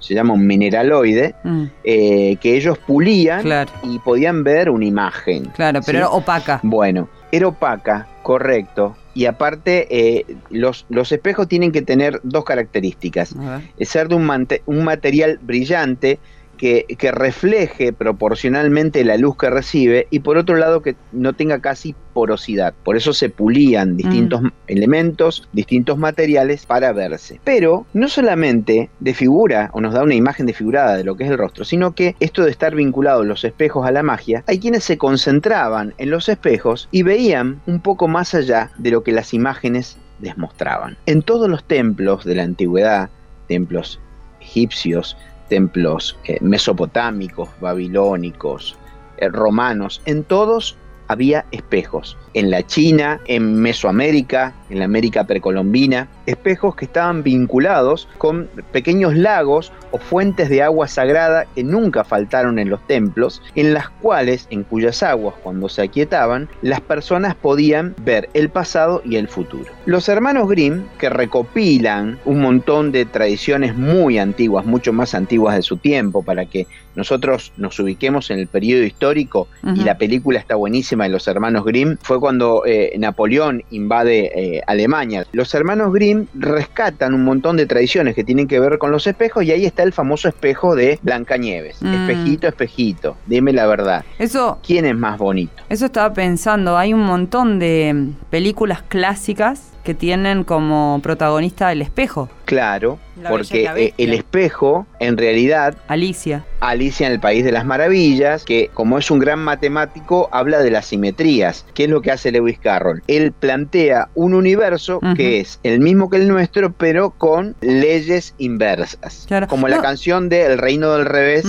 se 0.00 0.14
llama 0.14 0.34
un 0.34 0.44
mineraloide, 0.44 1.36
mm. 1.44 1.64
eh, 1.84 2.36
que 2.40 2.56
ellos 2.56 2.76
pulían 2.78 3.46
y 3.84 4.00
podían 4.00 4.42
ver 4.42 4.70
una 4.70 4.86
imagen. 4.86 5.44
Claro, 5.54 5.82
pero 5.86 5.98
era 5.98 6.08
opaca. 6.08 6.58
Bueno, 6.64 7.08
era 7.30 7.46
opaca, 7.46 8.08
correcto. 8.24 8.96
Y 9.14 9.26
aparte, 9.26 9.86
eh, 9.90 10.26
los, 10.50 10.86
los, 10.88 11.12
espejos 11.12 11.46
tienen 11.48 11.70
que 11.70 11.82
tener 11.82 12.20
dos 12.24 12.44
características. 12.44 13.34
Ser 13.80 14.08
de 14.08 14.14
un, 14.16 14.48
un 14.66 14.84
material 14.84 15.38
brillante, 15.40 16.18
que, 16.64 17.12
refleje 17.12 17.92
proporcionalmente 17.92 19.04
la 19.04 19.18
luz 19.18 19.36
que 19.36 19.50
recibe 19.50 20.06
y 20.10 20.20
por 20.20 20.38
otro 20.38 20.56
lado 20.56 20.80
que 20.80 20.96
no 21.12 21.34
tenga 21.34 21.60
casi 21.60 21.94
porosidad. 22.14 22.72
Por 22.84 22.96
eso 22.96 23.12
se 23.12 23.28
pulían 23.28 23.96
distintos 23.96 24.40
mm. 24.40 24.48
elementos, 24.68 25.46
distintos 25.52 25.98
materiales 25.98 26.64
para 26.64 26.92
verse. 26.92 27.38
Pero 27.44 27.86
no 27.92 28.08
solamente 28.08 28.88
figura 29.12 29.70
o 29.74 29.80
nos 29.80 29.92
da 29.92 30.02
una 30.02 30.14
imagen 30.14 30.46
desfigurada 30.46 30.96
de 30.96 31.04
lo 31.04 31.16
que 31.16 31.24
es 31.24 31.30
el 31.30 31.38
rostro, 31.38 31.64
sino 31.64 31.94
que 31.94 32.16
esto 32.18 32.42
de 32.42 32.50
estar 32.50 32.74
vinculados 32.74 33.26
los 33.26 33.44
espejos 33.44 33.86
a 33.86 33.92
la 33.92 34.02
magia, 34.02 34.42
hay 34.46 34.58
quienes 34.58 34.84
se 34.84 34.98
concentraban 34.98 35.94
en 35.98 36.10
los 36.10 36.28
espejos 36.28 36.88
y 36.90 37.02
veían 37.02 37.60
un 37.66 37.80
poco 37.80 38.08
más 38.08 38.34
allá 38.34 38.70
de 38.78 38.90
lo 38.90 39.04
que 39.04 39.12
las 39.12 39.34
imágenes 39.34 39.98
les 40.20 40.36
mostraban. 40.38 40.96
En 41.06 41.22
todos 41.22 41.48
los 41.48 41.64
templos 41.64 42.24
de 42.24 42.34
la 42.34 42.42
antigüedad, 42.42 43.10
templos 43.48 44.00
egipcios, 44.40 45.16
templos 45.48 46.16
eh, 46.24 46.38
mesopotámicos, 46.40 47.48
babilónicos, 47.60 48.76
eh, 49.18 49.28
romanos, 49.28 50.02
en 50.06 50.24
todos 50.24 50.76
había 51.08 51.44
espejos. 51.50 52.16
En 52.34 52.50
la 52.50 52.66
China, 52.66 53.20
en 53.26 53.56
Mesoamérica, 53.56 54.54
en 54.70 54.78
la 54.80 54.86
América 54.86 55.24
precolombina, 55.24 56.08
espejos 56.26 56.74
que 56.74 56.86
estaban 56.86 57.22
vinculados 57.22 58.08
con 58.18 58.48
pequeños 58.72 59.14
lagos 59.16 59.72
o 59.92 59.98
fuentes 59.98 60.48
de 60.48 60.62
agua 60.62 60.88
sagrada 60.88 61.46
que 61.54 61.62
nunca 61.62 62.02
faltaron 62.02 62.58
en 62.58 62.70
los 62.70 62.84
templos, 62.86 63.42
en 63.54 63.74
las 63.74 63.88
cuales, 63.88 64.48
en 64.50 64.64
cuyas 64.64 65.02
aguas 65.02 65.34
cuando 65.42 65.68
se 65.68 65.82
aquietaban, 65.82 66.48
las 66.62 66.80
personas 66.80 67.34
podían 67.34 67.94
ver 68.02 68.28
el 68.34 68.48
pasado 68.48 69.02
y 69.04 69.16
el 69.16 69.28
futuro. 69.28 69.70
Los 69.86 70.08
hermanos 70.08 70.48
Grimm, 70.48 70.84
que 70.98 71.10
recopilan 71.10 72.18
un 72.24 72.40
montón 72.40 72.90
de 72.90 73.04
tradiciones 73.04 73.76
muy 73.76 74.18
antiguas, 74.18 74.66
mucho 74.66 74.92
más 74.92 75.14
antiguas 75.14 75.56
de 75.56 75.62
su 75.62 75.76
tiempo, 75.76 76.22
para 76.22 76.46
que 76.46 76.66
nosotros 76.94 77.52
nos 77.56 77.78
ubiquemos 77.78 78.30
en 78.30 78.38
el 78.38 78.46
periodo 78.46 78.82
histórico 78.82 79.48
y 79.74 79.80
la 79.80 79.98
película 79.98 80.38
está 80.38 80.54
buenísima 80.54 81.04
de 81.04 81.10
los 81.10 81.26
hermanos 81.28 81.64
Grimm, 81.64 81.96
fue 82.00 82.20
cuando 82.20 82.64
eh, 82.66 82.94
Napoleón 82.98 83.62
invade 83.70 84.30
eh, 84.34 84.62
Alemania. 84.66 85.26
Los 85.32 85.54
hermanos 85.54 85.92
Grimm 85.92 86.26
rescatan 86.34 87.14
un 87.14 87.24
montón 87.24 87.56
de 87.56 87.66
tradiciones 87.66 88.14
que 88.14 88.24
tienen 88.24 88.46
que 88.46 88.60
ver 88.60 88.78
con 88.78 88.90
los 88.90 89.06
espejos 89.06 89.44
y 89.44 89.52
ahí 89.52 89.66
está 89.66 89.82
el 89.82 89.92
famoso 89.92 90.28
espejo 90.28 90.74
de 90.74 90.98
Blancanieves. 91.02 91.82
Mm. 91.82 91.94
Espejito, 91.94 92.48
espejito, 92.48 93.16
dime 93.26 93.52
la 93.52 93.66
verdad. 93.66 94.04
Eso, 94.18 94.58
¿Quién 94.64 94.84
es 94.84 94.96
más 94.96 95.18
bonito? 95.18 95.62
Eso 95.68 95.86
estaba 95.86 96.12
pensando, 96.14 96.76
hay 96.76 96.94
un 96.94 97.02
montón 97.02 97.58
de 97.58 98.12
películas 98.30 98.82
clásicas 98.82 99.73
que 99.84 99.94
tienen 99.94 100.44
como 100.44 100.98
protagonista 101.02 101.70
el 101.70 101.82
espejo. 101.82 102.28
Claro, 102.46 102.98
porque 103.28 103.70
eh, 103.76 103.94
el 103.96 104.12
espejo, 104.12 104.86
en 104.98 105.16
realidad... 105.16 105.76
Alicia. 105.88 106.44
Alicia 106.60 107.06
en 107.06 107.12
el 107.12 107.20
País 107.20 107.44
de 107.44 107.52
las 107.52 107.64
Maravillas, 107.64 108.44
que 108.44 108.70
como 108.74 108.98
es 108.98 109.10
un 109.10 109.18
gran 109.18 109.38
matemático, 109.38 110.28
habla 110.32 110.58
de 110.60 110.70
las 110.70 110.86
simetrías. 110.86 111.66
¿Qué 111.74 111.84
es 111.84 111.90
lo 111.90 112.02
que 112.02 112.10
hace 112.10 112.32
Lewis 112.32 112.58
Carroll? 112.58 113.02
Él 113.06 113.32
plantea 113.32 114.08
un 114.14 114.34
universo 114.34 115.00
que 115.16 115.40
es 115.40 115.60
el 115.62 115.80
mismo 115.80 116.10
que 116.10 116.16
el 116.16 116.28
nuestro, 116.28 116.72
pero 116.72 117.10
con 117.10 117.54
leyes 117.60 118.34
inversas. 118.38 119.26
Como 119.48 119.68
la 119.68 119.80
canción 119.80 120.28
de 120.28 120.46
El 120.46 120.58
Reino 120.58 120.92
del 120.92 121.06
Revés 121.06 121.44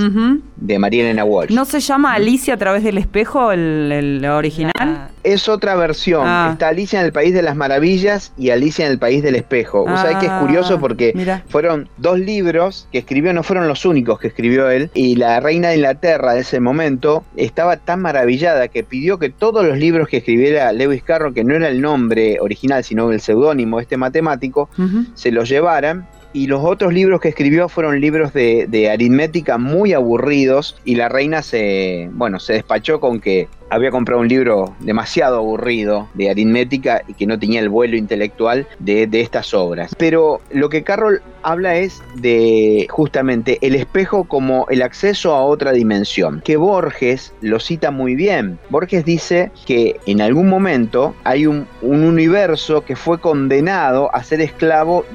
de 0.57 0.79
María 0.79 1.03
Elena 1.03 1.23
Walsh. 1.23 1.51
¿No 1.51 1.65
se 1.65 1.79
llama 1.79 2.13
Alicia 2.13 2.53
a 2.55 2.57
través 2.57 2.83
del 2.83 2.97
espejo 2.97 3.51
el, 3.51 4.25
original? 4.25 5.09
Es 5.23 5.49
otra 5.49 5.75
versión. 5.75 6.23
Ah. 6.25 6.49
Está 6.53 6.69
Alicia 6.69 6.99
en 6.99 7.05
el 7.05 7.11
País 7.11 7.33
de 7.33 7.41
las 7.41 7.55
Maravillas 7.55 8.24
y 8.37 8.49
Alicia 8.49 8.85
en 8.85 8.91
el 8.91 8.99
País 8.99 9.23
del 9.23 9.35
Espejo. 9.35 9.85
Ah. 9.87 10.19
que 10.19 10.27
es 10.27 10.31
curioso 10.33 10.79
porque 10.79 11.13
fueron 11.47 11.89
dos 11.97 12.19
libros 12.19 12.87
que 12.91 12.99
escribió, 12.99 13.33
no 13.33 13.43
fueron 13.43 13.67
los 13.67 13.85
únicos 13.85 14.19
que 14.19 14.27
escribió 14.27 14.69
él, 14.69 14.89
y 14.93 15.15
la 15.15 15.39
reina 15.39 15.69
de 15.69 15.75
Inglaterra 15.75 16.33
de 16.33 16.41
ese 16.41 16.59
momento 16.59 17.23
estaba 17.35 17.77
tan 17.77 18.01
maravillada 18.01 18.67
que 18.67 18.83
pidió 18.83 19.19
que 19.19 19.29
todos 19.29 19.65
los 19.65 19.77
libros 19.77 20.07
que 20.07 20.17
escribiera 20.17 20.71
Lewis 20.71 21.03
Carroll, 21.03 21.33
que 21.33 21.43
no 21.43 21.55
era 21.55 21.67
el 21.67 21.81
nombre 21.81 22.37
original, 22.39 22.83
sino 22.83 23.11
el 23.11 23.21
seudónimo 23.21 23.77
de 23.77 23.83
este 23.83 23.97
matemático, 23.97 24.69
se 25.15 25.31
los 25.31 25.49
llevaran 25.49 26.07
y 26.35 26.47
los 26.47 26.65
otros 26.65 26.93
libros 26.93 27.21
que 27.21 27.29
escribió 27.29 27.69
fueron 27.69 28.01
libros 28.01 28.33
de, 28.33 28.65
de, 28.67 28.89
aritmética 28.89 29.57
muy 29.57 29.93
aburridos 29.93 30.75
y 30.83 30.95
la 30.95 31.07
reina 31.07 31.41
se, 31.41 32.09
bueno, 32.11 32.41
se 32.41 32.51
despachó 32.51 32.99
con 32.99 33.21
que 33.21 33.47
había 33.69 33.91
comprado 33.91 34.21
un 34.21 34.27
libro 34.27 34.75
demasiado 34.79 35.37
aburrido 35.37 36.07
de 36.13 36.29
aritmética 36.29 37.03
y 37.07 37.13
que 37.13 37.27
no 37.27 37.39
tenía 37.39 37.59
el 37.59 37.69
vuelo 37.69 37.97
intelectual 37.97 38.67
de, 38.79 39.09
estas 39.15 39.53
obras. 39.53 39.95
Pero 39.97 40.41
lo 40.51 40.69
que 40.69 40.83
Carroll 40.83 41.21
habla 41.41 41.77
es 41.77 42.03
de 42.15 42.85
justamente 42.89 43.57
el 43.61 43.75
espejo 43.75 44.25
como 44.25 44.67
el 44.69 44.81
acceso 44.81 45.33
a 45.33 45.43
otra 45.43 45.71
dimensión, 45.71 46.41
que 46.43 46.57
Borges 46.57 47.33
lo 47.41 47.59
cita 47.59 47.91
muy 47.91 48.15
bien. 48.15 48.59
Borges 48.69 49.05
dice 49.05 49.51
que 49.65 49.99
en 50.05 50.21
algún 50.21 50.49
momento 50.49 51.15
hay 51.23 51.47
un, 51.47 51.67
un 51.81 52.03
universo 52.03 52.83
que 52.83 52.95
fue 52.95 53.19
condenado 53.19 54.13
a 54.13 54.23
ser 54.23 54.41
esclavo 54.41 55.05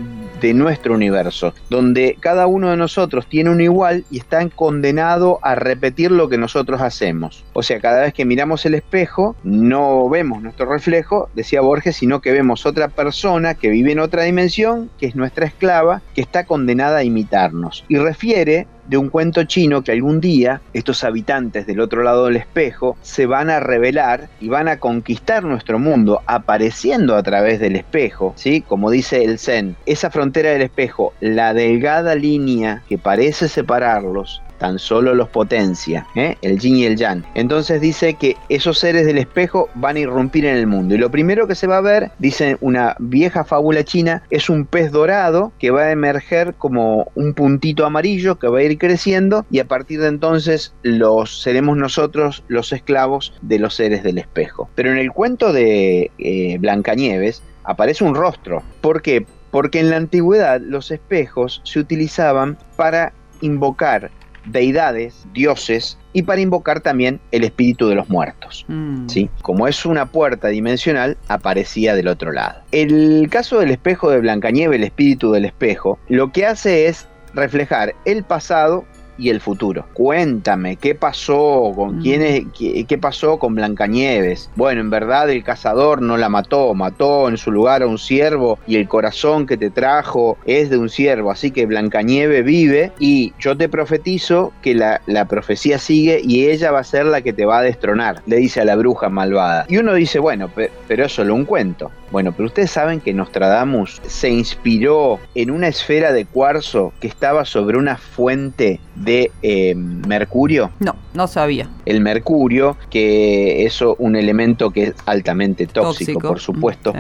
de 0.41 0.55
nuestro 0.55 0.95
universo, 0.95 1.55
donde 1.69 2.17
cada 2.21 2.47
uno 2.47 2.71
de 2.71 2.77
nosotros 2.77 3.27
tiene 3.27 3.51
un 3.51 3.61
igual 3.61 4.05
y 4.11 4.19
está 4.19 4.47
condenado 4.49 5.39
a 5.43 5.55
repetir 5.55 6.11
lo 6.11 6.29
que 6.29 6.39
nosotros 6.39 6.81
hacemos. 6.81 7.45
O 7.53 7.63
sea, 7.63 7.81
cada 7.81 8.03
vez 8.03 8.15
que 8.15 8.25
miramos 8.25 8.65
el 8.67 8.75
espejo, 8.75 9.37
no 9.43 10.09
vemos 10.09 10.43
nuestro 10.43 10.67
reflejo, 10.67 11.29
decía 11.35 11.61
Borges, 11.61 11.97
sino 11.97 12.21
que 12.21 12.33
vemos 12.33 12.67
otra 12.67 12.89
persona 12.89 13.55
que 13.55 13.71
vive 13.71 13.93
en 13.93 14.01
otra 14.01 14.23
dimensión, 14.25 14.91
que 14.99 15.07
es 15.07 15.17
nuestra 15.17 15.47
esclava, 15.47 16.03
que 16.15 16.21
está 16.21 16.45
condenada 16.45 16.99
a 16.99 17.05
imitarnos. 17.05 17.85
Y 17.89 17.97
refiere 17.97 18.67
de 18.91 18.97
un 18.97 19.09
cuento 19.09 19.45
chino 19.45 19.83
que 19.83 19.93
algún 19.93 20.21
día 20.21 20.61
estos 20.75 21.05
habitantes 21.05 21.65
del 21.65 21.79
otro 21.79 22.03
lado 22.03 22.27
del 22.27 22.37
espejo 22.37 22.97
se 23.03 23.25
van 23.25 23.49
a 23.49 23.61
revelar 23.61 24.29
y 24.41 24.49
van 24.49 24.67
a 24.67 24.81
conquistar 24.81 25.45
nuestro 25.45 25.79
mundo 25.79 26.23
apareciendo 26.27 27.15
a 27.15 27.23
través 27.23 27.61
del 27.61 27.77
espejo, 27.77 28.33
¿sí? 28.37 28.63
Como 28.63 28.91
dice 28.91 29.23
el 29.23 29.39
Zen, 29.39 29.77
esa 29.87 30.11
frontera 30.11 30.51
del 30.51 30.63
espejo, 30.63 31.15
la 31.21 31.55
delgada 31.55 32.17
línea 32.17 32.83
que 32.89 32.99
parece 32.99 33.49
separarlos, 33.49 34.43
tan 34.61 34.79
solo 34.79 35.15
los 35.15 35.29
potencia, 35.31 36.07
¿eh? 36.15 36.37
el 36.43 36.61
yin 36.61 36.77
y 36.77 36.85
el 36.85 36.97
yang. 36.97 37.25
Entonces 37.35 37.81
dice 37.81 38.15
que 38.15 38.37
esos 38.49 38.79
seres 38.79 39.07
del 39.07 39.19
espejo 39.19 39.69
van 39.75 39.97
a 39.97 40.01
irrumpir 40.01 40.45
en 40.45 40.55
el 40.55 40.67
mundo. 40.69 40.95
Y 40.95 40.99
lo 40.99 41.11
primero 41.11 41.49
que 41.49 41.57
se 41.57 41.67
va 41.67 41.79
a 41.79 41.81
ver, 41.81 42.13
dice 42.19 42.59
una 42.61 42.95
vieja 43.01 43.45
fábula 43.45 43.83
china, 43.83 44.23
es 44.31 44.49
un 44.49 44.67
pez 44.67 44.93
dorado 44.93 45.53
que 45.59 45.71
va 45.71 45.85
a 45.85 45.93
emerger 45.93 46.55
como 46.55 47.11
un 47.15 47.35
puntito 47.35 47.87
amarillo 47.87 48.39
que 48.39 48.49
va 48.49 48.59
a 48.59 48.63
ir 48.63 48.79
creciendo 48.79 49.47
y 49.51 49.59
a 49.59 49.65
partir 49.65 50.01
de 50.01 50.09
entonces 50.09 50.75
los 50.83 51.41
seremos 51.43 51.77
nosotros 51.77 52.45
los 52.49 52.73
esclavos 52.73 53.33
de 53.41 53.59
los 53.59 53.75
seres 53.75 54.03
del 54.03 54.19
espejo. 54.19 54.69
Pero 54.75 54.93
en 54.93 54.99
el 54.99 55.11
cuento 55.11 55.53
de 55.53 56.11
eh, 56.19 56.59
Blancanieves 56.59 57.43
aparece 57.65 58.05
un 58.05 58.15
rostro. 58.15 58.63
¿Por 58.83 59.01
qué? 59.01 59.25
Porque 59.51 59.81
en 59.81 59.89
la 59.89 59.97
antigüedad 59.97 60.61
los 60.61 60.91
espejos 60.91 61.63
se 61.65 61.81
utilizaban 61.81 62.59
para 62.77 63.15
invocar 63.41 64.11
deidades, 64.47 65.27
dioses, 65.33 65.99
y 66.13 66.23
para 66.23 66.41
invocar 66.41 66.81
también 66.81 67.21
el 67.31 67.45
espíritu 67.45 67.89
de 67.89 67.95
los 67.95 68.09
muertos. 68.09 68.65
Mm. 68.69 69.09
¿sí? 69.09 69.31
Como 69.43 69.69
es 69.69 69.87
una 69.87 70.07
puerta 70.07 70.49
dimensional, 70.49 71.17
aparecía 71.29 71.95
del 71.95 72.09
otro 72.09 72.33
lado. 72.33 72.61
El 72.73 73.29
caso 73.31 73.61
del 73.61 73.71
espejo 73.71 74.11
de 74.11 74.21
Blancanieve, 74.21 74.77
el 74.77 74.85
espíritu 74.85 75.33
del 75.33 75.45
espejo, 75.45 75.99
lo 76.09 76.33
que 76.33 76.47
hace 76.47 76.87
es 76.87 77.07
reflejar 77.35 77.95
el 78.05 78.25
pasado 78.25 78.85
y 79.21 79.31
el 79.31 79.41
futuro. 79.41 79.87
Cuéntame, 79.93 80.77
¿qué 80.77 80.95
pasó 80.95 81.73
con 81.77 81.99
mm. 81.99 82.03
quién 82.03 82.23
es, 82.23 82.87
qué, 82.87 82.99
pasó 82.99 83.39
con 83.39 83.55
Blancanieves? 83.55 84.51
Bueno, 84.57 84.81
en 84.81 84.91
verdad 84.91 85.31
el 85.31 85.45
cazador 85.45 86.03
no 86.03 86.17
la 86.17 86.29
mató, 86.29 86.75
mató 86.75 87.29
en 87.29 87.37
su 87.37 87.53
lugar 87.53 87.83
a 87.83 87.87
un 87.87 87.99
ciervo 87.99 88.59
y 88.67 88.77
el 88.77 88.89
corazón 88.89 89.47
que 89.47 89.57
te 89.57 89.71
trajo 89.71 90.39
es 90.47 90.71
de 90.71 90.79
un 90.79 90.89
ciervo, 90.89 91.31
así 91.31 91.51
que 91.51 91.67
Blancanieve 91.67 92.43
vive 92.43 92.93
y 92.99 93.33
yo 93.39 93.57
te 93.57 93.69
profetizo 93.69 94.53
que 94.63 94.75
la, 94.75 95.03
la 95.07 95.27
profecía 95.27 95.79
sigue 95.79 96.21
y 96.25 96.47
ella 96.47 96.71
va 96.71 96.81
a 96.81 96.85
ser 96.85 97.07
la 97.07 97.21
que 97.21 97.33
te 97.33 97.45
va 97.45 97.59
a 97.59 97.63
destronar, 97.63 98.23
le 98.27 98.37
dice 98.37 98.61
a 98.61 98.65
la 98.65 98.77
bruja 98.77 99.09
malvada. 99.09 99.67
Y 99.69 99.77
uno 99.77 99.95
dice, 99.95 100.19
bueno, 100.19 100.51
pero 100.89 101.05
es 101.05 101.13
solo 101.13 101.35
un 101.35 101.45
cuento. 101.45 101.91
Bueno, 102.11 102.33
pero 102.33 102.47
ustedes 102.47 102.73
saben 102.73 103.01
que 103.01 103.15
Nostradamus 103.15 104.01
se 104.07 104.31
inspiró 104.31 105.21
en 105.37 105.51
una 105.51 105.69
esfera 105.69 106.13
de 106.13 106.27
cuarzo 106.27 106.93
que 107.01 107.07
estaba 107.07 107.45
sobre 107.45 107.79
una 107.79 107.97
fuente 107.97 108.81
de 108.97 109.10
eh, 109.43 109.75
mercurio. 109.75 110.71
No, 110.81 110.95
no 111.15 111.27
sabía. 111.27 111.69
El 111.85 112.01
mercurio, 112.01 112.77
que 112.91 113.65
es 113.65 113.81
un 113.81 114.17
elemento 114.17 114.71
que 114.71 114.85
es 114.85 114.95
altamente 115.07 115.67
tóxico, 115.67 116.21
por 116.21 116.41
supuesto 116.41 116.93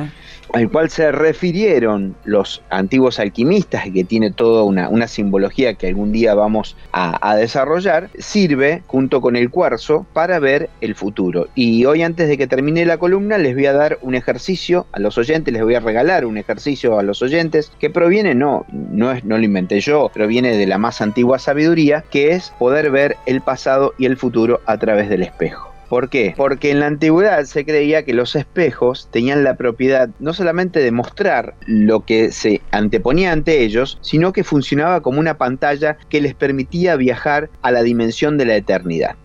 al 0.52 0.71
cual 0.71 0.90
se 0.90 1.12
refirieron 1.12 2.16
los 2.25 2.62
antiguos 2.71 3.19
alquimistas 3.19 3.87
y 3.87 3.92
que 3.92 4.04
tiene 4.04 4.30
toda 4.30 4.64
una, 4.64 5.07
simbología 5.07 5.75
que 5.75 5.88
algún 5.88 6.12
día 6.12 6.35
vamos 6.35 6.76
a, 6.92 7.37
desarrollar, 7.37 8.11
sirve 8.19 8.83
junto 8.87 9.21
con 9.21 9.37
el 9.37 9.50
cuarzo 9.50 10.07
para 10.12 10.38
ver 10.38 10.69
el 10.80 10.95
futuro. 10.95 11.49
Y 11.54 11.85
hoy 11.85 12.02
antes 12.02 12.28
de 12.28 12.37
que 12.37 12.47
termine 12.47 12.85
la 12.85 12.99
columna 12.99 13.38
les 13.38 13.54
voy 13.54 13.66
a 13.66 13.73
dar 13.73 13.99
un 14.02 14.14
ejercicio 14.14 14.87
a 14.92 14.99
los 14.99 15.19
oyentes, 15.19 15.52
les 15.52 15.62
voy 15.62 15.75
a 15.75 15.80
regalar 15.80 16.26
un 16.26 16.37
ejercicio 16.37 16.99
a 16.99 17.02
los 17.02 17.23
oyentes 17.23 17.73
que 17.78 17.90
proviene, 17.90 18.35
no, 18.35 18.66
no, 18.71 19.12
es, 19.12 19.25
no 19.25 19.38
lo 19.38 19.45
inventé 19.45 19.80
yo, 19.80 20.11
proviene 20.12 20.57
de 20.57 20.66
la 20.66 20.78
más 20.78 21.00
antigua 21.00 21.38
sabiduría, 21.38 22.04
que 22.11 22.33
es 22.33 22.52
poder 22.59 22.90
ver 22.90 23.16
el 23.26 23.40
pasado 23.40 23.95
y 23.99 24.07
el 24.07 24.16
futuro 24.16 24.61
a 24.66 24.78
través 24.78 25.09
del 25.09 25.23
espejo. 25.23 25.70
¿Por 25.91 26.09
qué? 26.09 26.35
Porque 26.37 26.71
en 26.71 26.79
la 26.79 26.87
antigüedad 26.87 27.45
se 27.47 27.65
creía 27.65 28.05
que 28.05 28.15
los 28.15 28.37
espejos 28.37 29.09
tenían 29.11 29.43
la 29.43 29.57
propiedad 29.57 30.09
no 30.21 30.33
solamente 30.33 30.79
de 30.79 30.93
mostrar 30.93 31.55
lo 31.67 32.07
que 32.07 32.31
se 32.31 32.61
anteponía 32.71 33.33
ante 33.33 33.65
ellos, 33.65 33.99
sino 34.01 34.33
que 34.33 34.45
funcionaba 34.45 35.01
como 35.01 35.19
una 35.19 35.37
pantalla 35.37 35.99
que 36.09 36.21
les 36.21 36.35
permitía 36.35 36.95
viajar 36.95 37.51
a 37.61 37.73
la 37.73 37.83
dimensión 37.83 38.39
de 38.39 38.45
la 38.45 38.55
eternidad. 38.55 39.17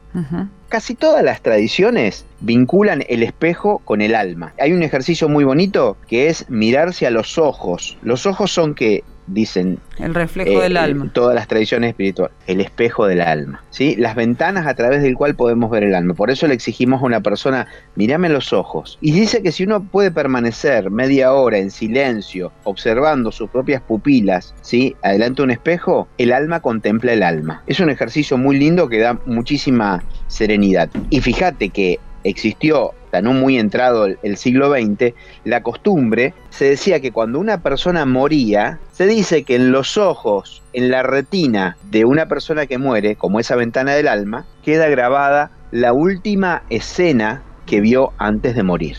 Casi 0.67 0.95
todas 0.95 1.23
las 1.23 1.41
tradiciones 1.41 2.25
vinculan 2.39 3.03
el 3.09 3.21
espejo 3.21 3.79
con 3.85 4.01
el 4.01 4.15
alma. 4.15 4.53
Hay 4.59 4.71
un 4.71 4.81
ejercicio 4.81 5.29
muy 5.29 5.43
bonito 5.43 5.97
que 6.07 6.29
es 6.29 6.49
mirarse 6.49 7.05
a 7.05 7.11
los 7.11 7.37
ojos. 7.37 7.97
Los 8.01 8.25
ojos 8.25 8.51
son 8.51 8.73
que 8.73 9.03
dicen 9.27 9.79
el 9.97 10.13
reflejo 10.13 10.61
del 10.61 10.77
eh, 10.77 10.79
alma. 10.79 11.09
Todas 11.13 11.35
las 11.35 11.47
tradiciones 11.47 11.89
espirituales, 11.89 12.35
el 12.47 12.61
espejo 12.61 13.07
del 13.07 13.21
alma, 13.21 13.63
¿sí? 13.69 13.95
Las 13.97 14.15
ventanas 14.15 14.67
a 14.67 14.73
través 14.73 15.01
del 15.01 15.15
cual 15.15 15.35
podemos 15.35 15.69
ver 15.69 15.83
el 15.83 15.95
alma. 15.95 16.13
Por 16.13 16.29
eso 16.29 16.47
le 16.47 16.53
exigimos 16.53 17.01
a 17.01 17.05
una 17.05 17.21
persona, 17.21 17.67
mírame 17.95 18.29
los 18.29 18.53
ojos. 18.53 18.97
Y 19.01 19.11
dice 19.11 19.41
que 19.41 19.51
si 19.51 19.63
uno 19.63 19.83
puede 19.83 20.11
permanecer 20.11 20.91
media 20.91 21.33
hora 21.33 21.57
en 21.57 21.71
silencio, 21.71 22.51
observando 22.63 23.31
sus 23.31 23.49
propias 23.49 23.81
pupilas, 23.81 24.53
¿sí? 24.61 24.95
Adelante 25.03 25.41
un 25.41 25.51
espejo, 25.51 26.07
el 26.17 26.31
alma 26.31 26.59
contempla 26.59 27.13
el 27.13 27.23
alma. 27.23 27.63
Es 27.67 27.79
un 27.79 27.89
ejercicio 27.89 28.37
muy 28.37 28.57
lindo 28.57 28.89
que 28.89 28.99
da 28.99 29.19
muchísima 29.25 30.03
serenidad. 30.27 30.89
Y 31.09 31.21
fíjate 31.21 31.69
que 31.69 31.99
existió 32.23 32.93
hasta 33.15 33.21
no 33.21 33.33
muy 33.33 33.57
entrado 33.57 34.07
el, 34.07 34.37
siglo 34.37 34.73
XX, 34.73 35.13
la 35.45 35.63
costumbre, 35.63 36.33
se 36.49 36.65
decía 36.65 36.99
que 36.99 37.13
cuando 37.13 37.39
una 37.39 37.61
persona 37.61 38.05
moría, 38.05 38.79
se 38.91 39.07
dice 39.07 39.43
que 39.43 39.55
en 39.55 39.71
los 39.71 39.97
ojos, 39.97 40.61
en 40.73 40.91
la 40.91 41.01
retina 41.01 41.77
de 41.89 42.03
una 42.03 42.25
persona 42.25 42.65
que 42.65 42.77
muere, 42.77 43.15
como 43.15 43.39
esa 43.39 43.55
ventana 43.55 43.93
del 43.93 44.09
alma, 44.09 44.45
queda 44.63 44.89
grabada 44.89 45.51
la 45.71 45.93
última 45.93 46.63
escena 46.69 47.41
que 47.65 47.79
vio 47.79 48.11
antes 48.17 48.53
de 48.53 48.63
morir. 48.63 48.97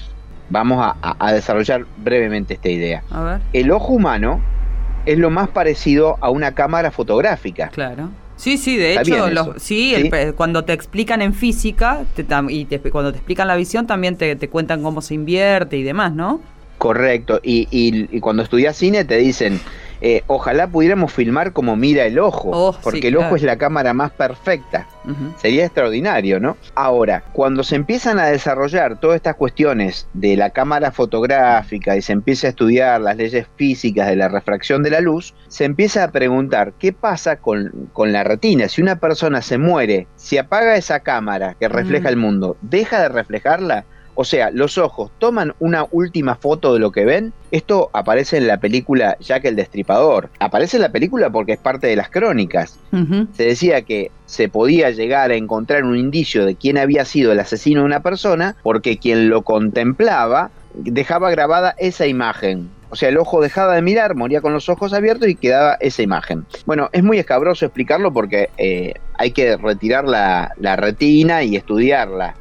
Vamos 0.48 0.78
a, 0.80 1.16
a 1.18 1.32
desarrollar 1.32 1.84
brevemente 1.98 2.54
esta 2.54 2.70
idea. 2.70 3.02
A 3.10 3.22
ver. 3.22 3.40
El 3.52 3.70
ojo 3.70 3.92
humano 3.92 4.40
es 5.04 5.18
lo 5.18 5.28
más 5.28 5.48
parecido 5.48 6.16
a 6.22 6.30
una 6.30 6.52
cámara 6.52 6.90
fotográfica. 6.90 7.68
Claro. 7.68 8.08
Sí, 8.36 8.58
sí, 8.58 8.76
de 8.76 8.94
hecho, 8.94 9.54
sí, 9.56 10.10
cuando 10.36 10.64
te 10.64 10.72
explican 10.72 11.22
en 11.22 11.32
física 11.32 12.04
y 12.48 12.66
cuando 12.90 13.12
te 13.12 13.18
explican 13.18 13.48
la 13.48 13.56
visión 13.56 13.86
también 13.86 14.16
te, 14.16 14.36
cuentan 14.48 14.82
cómo 14.82 15.00
se 15.00 15.14
invierte 15.14 15.76
y 15.78 15.82
demás, 15.82 16.12
¿no? 16.12 16.40
Correcto, 16.78 17.40
y, 17.42 17.66
y 17.70 18.20
cuando 18.20 18.42
estudias 18.42 18.76
cine 18.76 19.04
te 19.04 19.16
dicen, 19.16 19.58
eh, 20.00 20.22
ojalá 20.26 20.66
pudiéramos 20.66 21.12
filmar 21.12 21.52
como 21.52 21.76
mira 21.76 22.04
el 22.04 22.18
ojo, 22.18 22.50
oh, 22.52 22.76
porque 22.82 23.08
el 23.08 23.16
ojo 23.16 23.36
es 23.36 23.42
la 23.42 23.56
cámara 23.56 23.94
más 23.94 24.10
perfecta. 24.10 24.86
Sería 25.36 25.64
extraordinario, 25.64 26.40
¿no? 26.40 26.56
Ahora, 26.74 27.22
cuando 27.32 27.62
se 27.62 27.76
empiezan 27.76 28.18
a 28.18 28.26
desarrollar 28.26 28.98
todas 28.98 29.16
estas 29.16 29.36
cuestiones 29.36 30.08
de 30.14 30.36
la 30.36 30.50
cámara 30.50 30.90
fotográfica 30.90 31.96
y 31.96 32.02
se 32.02 32.12
empieza 32.12 32.48
a 32.48 32.50
estudiar 32.50 33.00
las 33.00 33.16
leyes 33.16 33.46
físicas 33.56 34.08
de 34.08 34.16
la 34.16 34.28
refracción 34.28 34.82
de 34.82 34.90
la 34.90 35.00
luz, 35.00 35.34
se 35.46 35.64
empieza 35.64 36.02
a 36.02 36.10
preguntar 36.10 36.72
qué 36.78 36.92
pasa 36.92 37.36
con, 37.36 37.88
con 37.92 38.12
la 38.12 38.24
retina. 38.24 38.68
Si 38.68 38.82
una 38.82 38.96
persona 38.96 39.42
se 39.42 39.58
muere, 39.58 40.08
si 40.16 40.38
apaga 40.38 40.76
esa 40.76 41.00
cámara 41.00 41.54
que 41.58 41.68
refleja 41.68 42.08
el 42.08 42.16
mundo, 42.16 42.56
¿deja 42.62 43.00
de 43.00 43.08
reflejarla? 43.08 43.84
O 44.16 44.24
sea, 44.24 44.50
los 44.50 44.78
ojos 44.78 45.10
toman 45.18 45.54
una 45.60 45.86
última 45.92 46.34
foto 46.36 46.72
de 46.72 46.80
lo 46.80 46.90
que 46.90 47.04
ven. 47.04 47.34
Esto 47.50 47.90
aparece 47.92 48.38
en 48.38 48.46
la 48.46 48.58
película 48.58 49.16
Jack 49.20 49.44
el 49.44 49.56
Destripador. 49.56 50.30
Aparece 50.40 50.78
en 50.78 50.82
la 50.82 50.88
película 50.88 51.30
porque 51.30 51.52
es 51.52 51.58
parte 51.58 51.86
de 51.86 51.96
las 51.96 52.08
crónicas. 52.08 52.80
Se 53.34 53.44
decía 53.44 53.82
que 53.82 54.10
se 54.24 54.48
podía 54.48 54.90
llegar 54.90 55.30
a 55.30 55.36
encontrar 55.36 55.84
un 55.84 55.98
indicio 55.98 56.46
de 56.46 56.54
quién 56.54 56.78
había 56.78 57.04
sido 57.04 57.30
el 57.30 57.40
asesino 57.40 57.80
de 57.80 57.86
una 57.86 58.00
persona 58.00 58.56
porque 58.62 58.96
quien 58.96 59.28
lo 59.28 59.42
contemplaba 59.42 60.50
dejaba 60.74 61.30
grabada 61.30 61.74
esa 61.78 62.06
imagen. 62.06 62.70
O 62.88 62.96
sea, 62.96 63.10
el 63.10 63.18
ojo 63.18 63.42
dejaba 63.42 63.74
de 63.74 63.82
mirar, 63.82 64.14
moría 64.14 64.40
con 64.40 64.54
los 64.54 64.70
ojos 64.70 64.94
abiertos 64.94 65.28
y 65.28 65.34
quedaba 65.34 65.74
esa 65.80 66.02
imagen. 66.02 66.46
Bueno, 66.64 66.88
es 66.92 67.04
muy 67.04 67.18
escabroso 67.18 67.66
explicarlo 67.66 68.12
porque 68.12 68.48
eh, 68.56 68.94
hay 69.18 69.32
que 69.32 69.58
retirar 69.58 70.04
la, 70.06 70.54
retina 70.76 71.42
y 71.42 71.56
estudiarla 71.56 72.36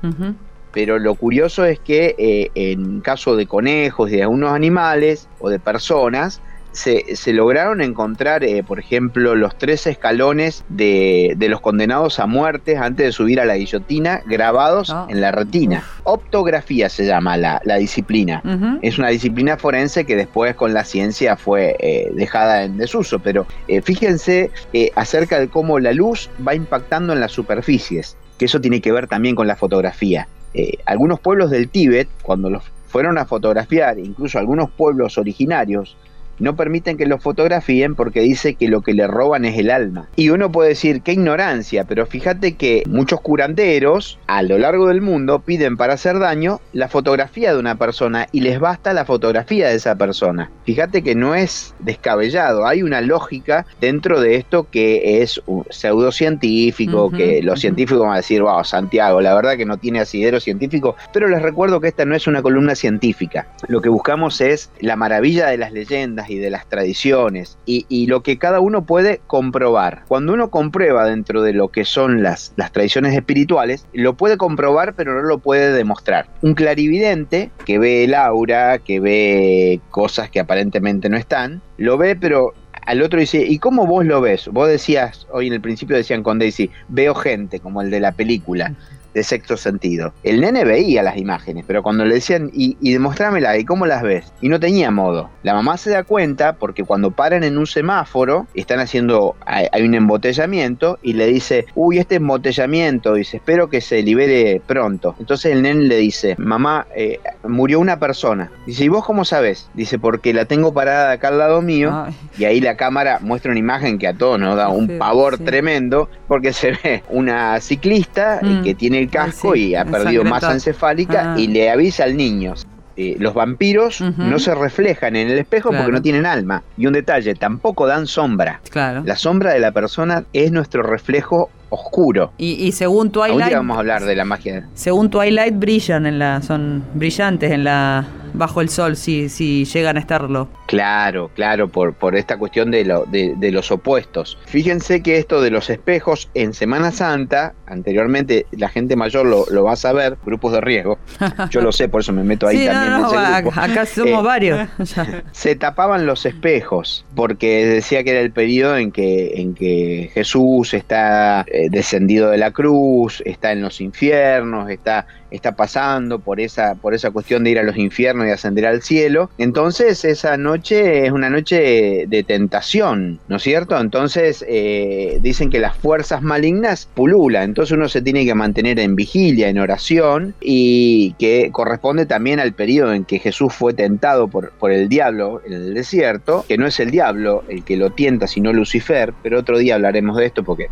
pero 0.75 0.99
lo 0.99 1.15
curioso 1.15 1.63
es 1.63 1.79
que 1.79 2.15
eh, 2.17 2.51
en 2.53 2.99
caso 2.99 3.37
de 3.37 3.47
conejos 3.47 4.11
de 4.11 4.23
algunos 4.23 4.51
animales 4.51 5.29
o 5.39 5.49
de 5.49 5.57
personas, 5.57 6.41
se, 6.73 7.05
lograron 7.31 7.79
encontrar, 7.79 8.43
eh, 8.43 8.61
por 8.61 8.79
ejemplo, 8.79 9.35
los 9.35 9.57
tres 9.57 9.87
escalones 9.87 10.65
de, 10.67 11.33
los 11.39 11.61
condenados 11.61 12.19
a 12.19 12.25
muerte 12.25 12.75
antes 12.75 13.05
de 13.05 13.11
subir 13.13 13.39
a 13.39 13.45
la 13.45 13.55
guillotina 13.55 14.21
grabados 14.25 14.89
ah. 14.89 15.07
en 15.07 15.21
la 15.21 15.31
retina. 15.31 15.85
Optografía 16.03 16.89
se 16.89 17.05
llama 17.05 17.37
la, 17.37 17.61
disciplina. 17.79 18.43
Es 18.81 18.97
una 18.97 19.07
disciplina 19.07 19.55
forense 19.55 20.03
que 20.03 20.17
después 20.17 20.55
con 20.55 20.73
la 20.73 20.83
ciencia 20.83 21.37
fue 21.37 21.77
eh, 21.79 22.11
dejada 22.13 22.65
en 22.65 22.75
desuso, 22.75 23.19
pero 23.19 23.47
fíjense 23.83 24.51
acerca 24.95 25.39
de 25.39 25.47
cómo 25.47 25.79
la 25.79 25.93
luz 25.93 26.29
va 26.45 26.53
impactando 26.53 27.13
en 27.13 27.21
las 27.21 27.31
superficies 27.31 28.17
que 28.37 28.45
eso 28.45 28.59
tiene 28.59 28.81
que 28.81 28.91
ver 28.91 29.07
también 29.07 29.35
con 29.35 29.47
la 29.47 29.55
fotografía. 29.55 30.27
Eh, 30.57 30.77
algunos 30.85 31.19
pueblos 31.19 31.51
del 31.51 31.67
Tíbet, 31.67 32.07
cuando 32.21 32.49
los 32.49 32.63
fueron 32.87 33.17
a 33.17 33.25
fotografiar, 33.25 33.99
incluso 33.99 34.39
algunos 34.39 34.69
pueblos 34.71 35.17
originarios, 35.17 35.97
no 36.39 36.55
permiten 36.55 36.97
que 36.97 37.05
lo 37.05 37.19
fotografíen 37.19 37.95
porque 37.95 38.21
dice 38.21 38.55
que 38.55 38.67
lo 38.67 38.81
que 38.81 38.93
le 38.93 39.07
roban 39.07 39.45
es 39.45 39.57
el 39.57 39.69
alma. 39.69 40.07
Y 40.15 40.29
uno 40.29 40.51
puede 40.51 40.69
decir, 40.69 41.01
qué 41.01 41.13
ignorancia, 41.13 41.83
pero 41.85 42.05
fíjate 42.05 42.55
que 42.55 42.83
muchos 42.87 43.21
curanderos 43.21 44.19
a 44.27 44.43
lo 44.43 44.57
largo 44.57 44.87
del 44.87 45.01
mundo 45.01 45.39
piden 45.39 45.77
para 45.77 45.93
hacer 45.93 46.19
daño 46.19 46.59
la 46.73 46.87
fotografía 46.87 47.53
de 47.53 47.59
una 47.59 47.75
persona 47.75 48.27
y 48.31 48.41
les 48.41 48.59
basta 48.59 48.93
la 48.93 49.05
fotografía 49.05 49.69
de 49.69 49.75
esa 49.75 49.95
persona. 49.95 50.51
Fíjate 50.65 51.01
que 51.01 51.15
no 51.15 51.35
es 51.35 51.73
descabellado, 51.79 52.65
hay 52.65 52.83
una 52.83 53.01
lógica 53.01 53.65
dentro 53.79 54.19
de 54.19 54.35
esto 54.35 54.67
que 54.69 55.21
es 55.21 55.41
pseudocientífico, 55.69 57.11
que 57.11 57.41
los 57.41 57.59
científicos 57.59 58.01
van 58.01 58.13
a 58.13 58.17
decir, 58.17 58.41
wow, 58.41 58.63
Santiago, 58.63 59.21
la 59.21 59.33
verdad 59.33 59.57
que 59.57 59.65
no 59.65 59.77
tiene 59.77 59.99
asidero 59.99 60.39
científico, 60.39 60.95
pero 61.13 61.27
les 61.27 61.41
recuerdo 61.41 61.79
que 61.79 61.87
esta 61.87 62.05
no 62.05 62.15
es 62.15 62.27
una 62.27 62.41
columna 62.41 62.75
científica. 62.75 63.47
Lo 63.67 63.81
que 63.81 63.89
buscamos 63.89 64.41
es 64.41 64.71
la 64.79 64.95
maravilla 64.95 65.47
de 65.47 65.57
las 65.57 65.71
leyendas, 65.71 66.24
y 66.29 66.37
de 66.37 66.49
las 66.49 66.67
tradiciones 66.67 67.57
y, 67.65 68.05
lo 68.05 68.21
que 68.21 68.37
cada 68.37 68.59
uno 68.59 68.85
puede 68.85 69.19
comprobar. 69.25 70.03
Cuando 70.07 70.33
uno 70.33 70.51
comprueba 70.51 71.05
dentro 71.05 71.41
de 71.41 71.53
lo 71.53 71.69
que 71.69 71.85
son 71.85 72.21
las, 72.21 72.53
las 72.55 72.71
tradiciones 72.71 73.15
espirituales, 73.15 73.87
lo 73.93 74.15
puede 74.15 74.37
comprobar 74.37 74.93
pero 74.95 75.15
no 75.15 75.21
lo 75.23 75.39
puede 75.39 75.73
demostrar. 75.73 76.27
Un 76.41 76.53
clarividente 76.53 77.49
que 77.65 77.79
ve 77.79 78.03
el 78.03 78.13
aura, 78.13 78.77
que 78.77 78.99
ve 78.99 79.81
cosas 79.89 80.29
que 80.29 80.39
aparentemente 80.39 81.09
no 81.09 81.17
están, 81.17 81.61
lo 81.77 81.97
ve 81.97 82.15
pero 82.15 82.53
al 82.85 83.01
otro 83.01 83.19
dice, 83.19 83.43
¿y 83.43 83.57
cómo 83.57 83.87
vos 83.87 84.05
lo 84.05 84.21
ves? 84.21 84.47
Vos 84.47 84.67
decías, 84.67 85.27
hoy 85.31 85.47
en 85.47 85.53
el 85.53 85.61
principio 85.61 85.95
decían 85.95 86.21
con 86.21 86.37
Daisy, 86.37 86.69
veo 86.87 87.15
gente, 87.15 87.59
como 87.59 87.81
el 87.81 87.89
de 87.89 87.99
la 87.99 88.11
película 88.11 88.75
de 89.15 89.23
sexto 89.23 89.57
sentido. 89.57 90.13
El 90.23 90.41
nene 90.41 90.65
veía 90.65 91.01
las 91.01 91.17
imágenes, 91.17 91.63
pero 91.65 91.81
cuando 91.81 92.05
le 92.05 92.15
decían, 92.15 92.51
y, 92.53 92.77
y 92.81 92.91
demostrámela, 92.93 93.57
¿y 93.57 93.65
cómo 93.65 93.85
las 93.87 94.03
ves? 94.03 94.31
Y 94.41 94.49
no 94.49 94.59
tenía 94.59 94.91
modo. 94.91 95.29
La 95.41 95.53
mamá 95.53 95.77
se 95.77 95.89
da 95.89 96.03
cuenta 96.03 96.57
porque 96.57 96.83
cuando 96.83 97.11
paran 97.11 97.43
en 97.43 97.57
un 97.57 97.65
semáforo, 97.65 98.45
están 98.53 98.79
haciendo, 98.79 99.35
hay, 99.45 99.83
un 99.83 99.95
embotellamiento, 99.95 100.99
y 101.01 101.13
le 101.13 101.27
dice, 101.27 101.65
uy, 101.75 101.97
este 101.97 102.15
embotellamiento, 102.15 103.13
dice, 103.13 103.37
espero 103.37 103.69
que 103.69 103.79
se 103.79 104.03
libere 104.03 104.61
pronto. 104.67 105.15
Entonces 105.17 105.53
el 105.53 105.61
nene 105.61 105.83
le 105.83 105.97
dice, 105.97 106.35
mamá, 106.37 106.85
eh, 106.95 107.19
murió 107.47 107.79
una 107.79 107.97
persona. 107.97 108.51
Dice, 108.65 108.83
¿y 108.83 108.89
vos 108.89 109.05
cómo 109.05 109.23
sabes? 109.23 109.69
Dice, 109.73 109.97
porque 109.97 110.33
la 110.33 110.43
tengo 110.43 110.73
parada 110.73 111.11
acá 111.11 111.29
al 111.29 111.37
lado 111.37 111.61
mío, 111.61 112.07
y 112.37 112.43
ahí 112.43 112.59
la 112.59 112.75
cámara 112.75 113.19
muestra 113.21 113.51
una 113.51 113.59
imagen 113.59 113.97
que 113.97 114.07
a 114.07 114.13
todos 114.13 114.37
nos 114.39 114.57
da 114.57 114.67
un 114.67 114.97
pavor 114.97 115.37
tremendo, 115.37 116.09
porque 116.27 116.51
se 116.51 116.71
ve 116.71 117.03
una 117.09 117.61
ciclista 117.61 118.41
mm. 118.41 118.63
que 118.63 118.75
tiene 118.75 119.04
casco 119.09 119.55
y 119.55 119.75
ha 119.75 119.85
perdido 119.85 120.23
masa 120.23 120.53
encefálica 120.53 121.33
ah. 121.33 121.39
y 121.39 121.47
le 121.47 121.69
avisa 121.69 122.03
al 122.03 122.15
niño. 122.17 122.53
Eh, 122.97 123.17
los 123.19 123.33
vampiros 123.33 123.99
no 123.99 124.39
se 124.39 124.55
reflejan 124.55 125.17
en 125.17 125.29
el 125.29 125.37
espejo 125.37 125.69
porque 125.71 125.91
no 125.91 126.01
tienen 126.01 126.25
alma. 126.25 126.63
Y 126.77 126.87
un 126.87 126.93
detalle, 126.93 127.35
tampoco 127.35 127.87
dan 127.87 128.07
sombra. 128.07 128.61
Claro. 128.69 129.03
La 129.05 129.17
sombra 129.17 129.51
de 129.53 129.59
la 129.59 129.71
persona 129.71 130.23
es 130.31 130.51
nuestro 130.51 130.81
reflejo 130.81 131.49
oscuro. 131.75 132.31
Y, 132.37 132.71
según 132.71 133.11
Twilight. 133.11 133.53
vamos 133.53 133.77
a 133.77 133.79
hablar 133.79 134.05
de 134.05 134.15
la 134.15 134.25
magia. 134.25 134.67
Según 134.73 135.09
Twilight 135.09 135.57
brillan 135.57 136.05
en 136.05 136.19
la, 136.19 136.41
son 136.41 136.83
brillantes 136.93 137.51
en 137.51 137.63
la 137.63 138.05
bajo 138.37 138.61
el 138.61 138.69
sol 138.69 138.95
si, 138.95 139.29
si 139.29 139.65
llegan 139.65 139.97
a 139.97 139.99
estarlo. 139.99 140.47
Claro, 140.67 141.29
claro, 141.33 141.69
por, 141.69 141.93
por 141.93 142.15
esta 142.15 142.37
cuestión 142.37 142.71
de, 142.71 142.85
lo, 142.85 143.05
de, 143.05 143.51
los 143.51 143.71
opuestos. 143.71 144.37
Fíjense 144.45 145.01
que 145.01 145.17
esto 145.17 145.41
de 145.41 145.51
los 145.51 145.69
espejos 145.69 146.29
en 146.33 146.53
Semana 146.53 146.91
Santa, 146.91 147.53
anteriormente 147.67 148.45
la 148.51 148.69
gente 148.69 148.95
mayor 148.95 149.25
lo, 149.25 149.63
va 149.63 149.73
a 149.73 149.75
saber, 149.75 150.17
grupos 150.25 150.53
de 150.53 150.61
riesgo. 150.61 150.97
Yo 151.49 151.61
lo 151.61 151.71
sé, 151.71 151.87
por 151.87 152.01
eso 152.01 152.11
me 152.11 152.23
meto 152.23 152.47
ahí 152.47 152.65
también. 152.65 153.47
Acá 153.55 153.85
somos 153.85 154.21
eh, 154.21 154.25
varios. 154.25 154.69
se 155.31 155.55
tapaban 155.55 156.05
los 156.05 156.25
espejos, 156.25 157.05
porque 157.15 157.65
decía 157.65 158.03
que 158.03 158.11
era 158.11 158.21
el 158.21 158.31
periodo 158.31 158.77
en 158.77 158.91
que, 158.91 159.41
en 159.41 159.53
que 159.53 160.09
Jesús 160.13 160.73
está 160.73 161.45
eh, 161.47 161.64
descendido 161.69 162.29
de 162.29 162.37
la 162.37 162.51
cruz, 162.51 163.21
está 163.25 163.51
en 163.51 163.61
los 163.61 163.81
infiernos, 163.81 164.69
está 164.69 165.05
está 165.35 165.55
pasando 165.55 166.19
por 166.19 166.39
esa, 166.39 166.75
por 166.75 166.93
esa 166.93 167.11
cuestión 167.11 167.43
de 167.43 167.51
ir 167.51 167.59
a 167.59 167.63
los 167.63 167.77
infiernos 167.77 168.27
y 168.27 168.31
ascender 168.31 168.65
al 168.65 168.81
cielo. 168.81 169.29
Entonces 169.37 170.05
esa 170.05 170.37
noche 170.37 171.05
es 171.05 171.11
una 171.11 171.29
noche 171.29 172.05
de 172.07 172.23
tentación, 172.23 173.19
¿no 173.27 173.37
es 173.37 173.43
cierto? 173.43 173.79
Entonces 173.79 174.45
eh, 174.47 175.19
dicen 175.21 175.49
que 175.49 175.59
las 175.59 175.75
fuerzas 175.75 176.21
malignas 176.21 176.87
pululan, 176.93 177.43
entonces 177.43 177.73
uno 177.73 177.89
se 177.89 178.01
tiene 178.01 178.25
que 178.25 178.35
mantener 178.35 178.79
en 178.79 178.95
vigilia, 178.95 179.49
en 179.49 179.59
oración, 179.59 180.33
y 180.41 181.13
que 181.19 181.49
corresponde 181.51 182.05
también 182.05 182.39
al 182.39 182.53
periodo 182.53 182.93
en 182.93 183.05
que 183.05 183.19
Jesús 183.19 183.53
fue 183.53 183.73
tentado 183.73 184.27
por, 184.27 184.51
por 184.51 184.71
el 184.71 184.89
diablo 184.89 185.41
en 185.45 185.53
el 185.53 185.73
desierto, 185.73 186.45
que 186.47 186.57
no 186.57 186.65
es 186.67 186.79
el 186.79 186.91
diablo 186.91 187.43
el 187.49 187.63
que 187.63 187.77
lo 187.77 187.91
tienta, 187.91 188.27
sino 188.27 188.53
Lucifer, 188.53 189.13
pero 189.21 189.39
otro 189.39 189.57
día 189.57 189.75
hablaremos 189.75 190.17
de 190.17 190.25
esto 190.25 190.43
porque 190.43 190.69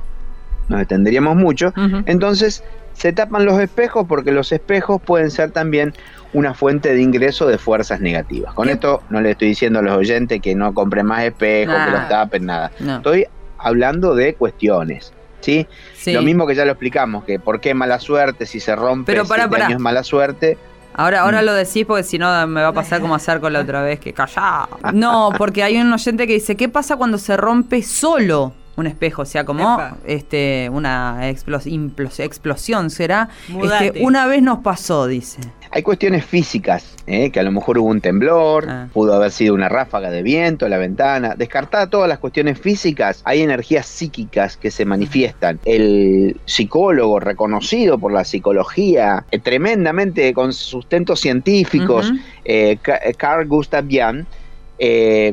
nos 0.70 0.82
extenderíamos 0.82 1.36
mucho. 1.36 1.74
Entonces, 2.06 2.64
se 2.94 3.12
tapan 3.14 3.46
los 3.46 3.60
espejos 3.60 4.06
porque 4.08 4.32
los 4.32 4.52
espejos 4.52 5.02
pueden 5.02 5.32
ser 5.32 5.52
también 5.52 5.94
una 6.34 6.54
fuente 6.54 6.94
de 6.94 7.02
ingreso 7.02 7.48
de 7.48 7.58
fuerzas 7.58 8.00
negativas. 8.00 8.54
Con 8.54 8.70
esto 8.70 9.04
no 9.10 9.22
le 9.22 9.32
estoy 9.32 9.50
diciendo 9.50 9.80
a 9.80 9.82
los 9.82 9.98
oyentes 9.98 10.42
que 10.42 10.56
no 10.56 10.74
compren 10.74 11.06
más 11.06 11.24
espejos, 11.24 11.76
que 11.86 11.92
los 11.92 12.08
tapen, 12.08 12.46
nada. 12.46 12.72
Estoy 12.80 13.26
hablando 13.58 14.16
de 14.16 14.36
cuestiones. 14.36 15.14
¿sí? 15.44 15.68
Lo 16.08 16.22
mismo 16.22 16.48
que 16.48 16.56
ya 16.56 16.66
lo 16.66 16.72
explicamos, 16.72 17.24
que 17.26 17.40
por 17.40 17.60
qué 17.60 17.74
mala 17.74 18.00
suerte, 18.00 18.46
si 18.46 18.60
se 18.60 18.76
rompe, 18.76 19.12
Pero 19.12 19.26
para, 19.26 19.46
es 19.68 19.80
mala 19.80 20.04
suerte. 20.04 20.58
Ahora, 20.96 21.22
ahora 21.22 21.42
mm. 21.42 21.46
lo 21.46 21.54
decís 21.54 21.86
porque 21.86 22.04
si 22.04 22.20
no 22.20 22.48
me 22.48 22.62
va 22.62 22.68
a 22.68 22.74
pasar 22.74 23.02
como 23.02 23.16
hacer 23.16 23.40
con 23.40 23.52
la 23.54 23.62
otra 23.62 23.82
vez, 23.82 24.00
que 24.00 24.14
callá. 24.14 24.68
No, 24.94 25.32
porque 25.38 25.64
hay 25.64 25.78
un 25.78 25.92
oyente 25.92 26.28
que 26.28 26.34
dice, 26.34 26.56
¿qué 26.56 26.70
pasa 26.70 26.98
cuando 26.98 27.18
se 27.18 27.36
rompe 27.36 27.82
solo? 27.82 28.54
Un 28.76 28.88
espejo, 28.88 29.22
o 29.22 29.26
sea, 29.26 29.46
como 29.46 29.80
este 30.06 30.70
una 30.72 31.30
explosión 31.30 32.90
será. 32.90 33.30
Este, 33.62 34.04
una 34.04 34.26
vez 34.28 34.42
nos 34.42 34.60
pasó, 34.60 35.08
dice. 35.08 35.42
Hay 35.72 35.82
cuestiones 35.82 36.24
físicas, 36.24 36.96
¿eh? 37.08 37.32
que 37.32 37.40
a 37.40 37.44
lo 37.44 37.52
mejor 37.52 37.80
hubo 37.80 37.90
un 37.90 38.00
temblor, 38.00 38.68
ah. 38.70 38.88
pudo 38.94 39.16
haber 39.16 39.32
sido 39.32 39.56
una 39.56 39.70
ráfaga 39.70 40.12
de 40.12 40.22
viento, 40.22 40.70
la 40.70 40.78
ventana. 40.78 41.34
Descartada 41.36 41.90
todas 41.90 42.08
las 42.08 42.20
cuestiones 42.20 42.60
físicas, 42.60 43.22
hay 43.26 43.42
energías 43.42 43.88
psíquicas 43.88 44.56
que 44.56 44.70
se 44.70 44.86
manifiestan. 44.86 45.60
El 45.66 46.40
psicólogo 46.46 47.20
reconocido 47.20 47.98
por 47.98 48.12
la 48.12 48.24
psicología, 48.24 49.26
eh, 49.32 49.40
tremendamente 49.40 50.32
con 50.34 50.54
sustentos 50.54 51.20
científicos, 51.20 52.12
eh, 52.46 52.78
Carl 53.18 53.48
Gustav 53.48 53.86
Jung, 53.90 54.26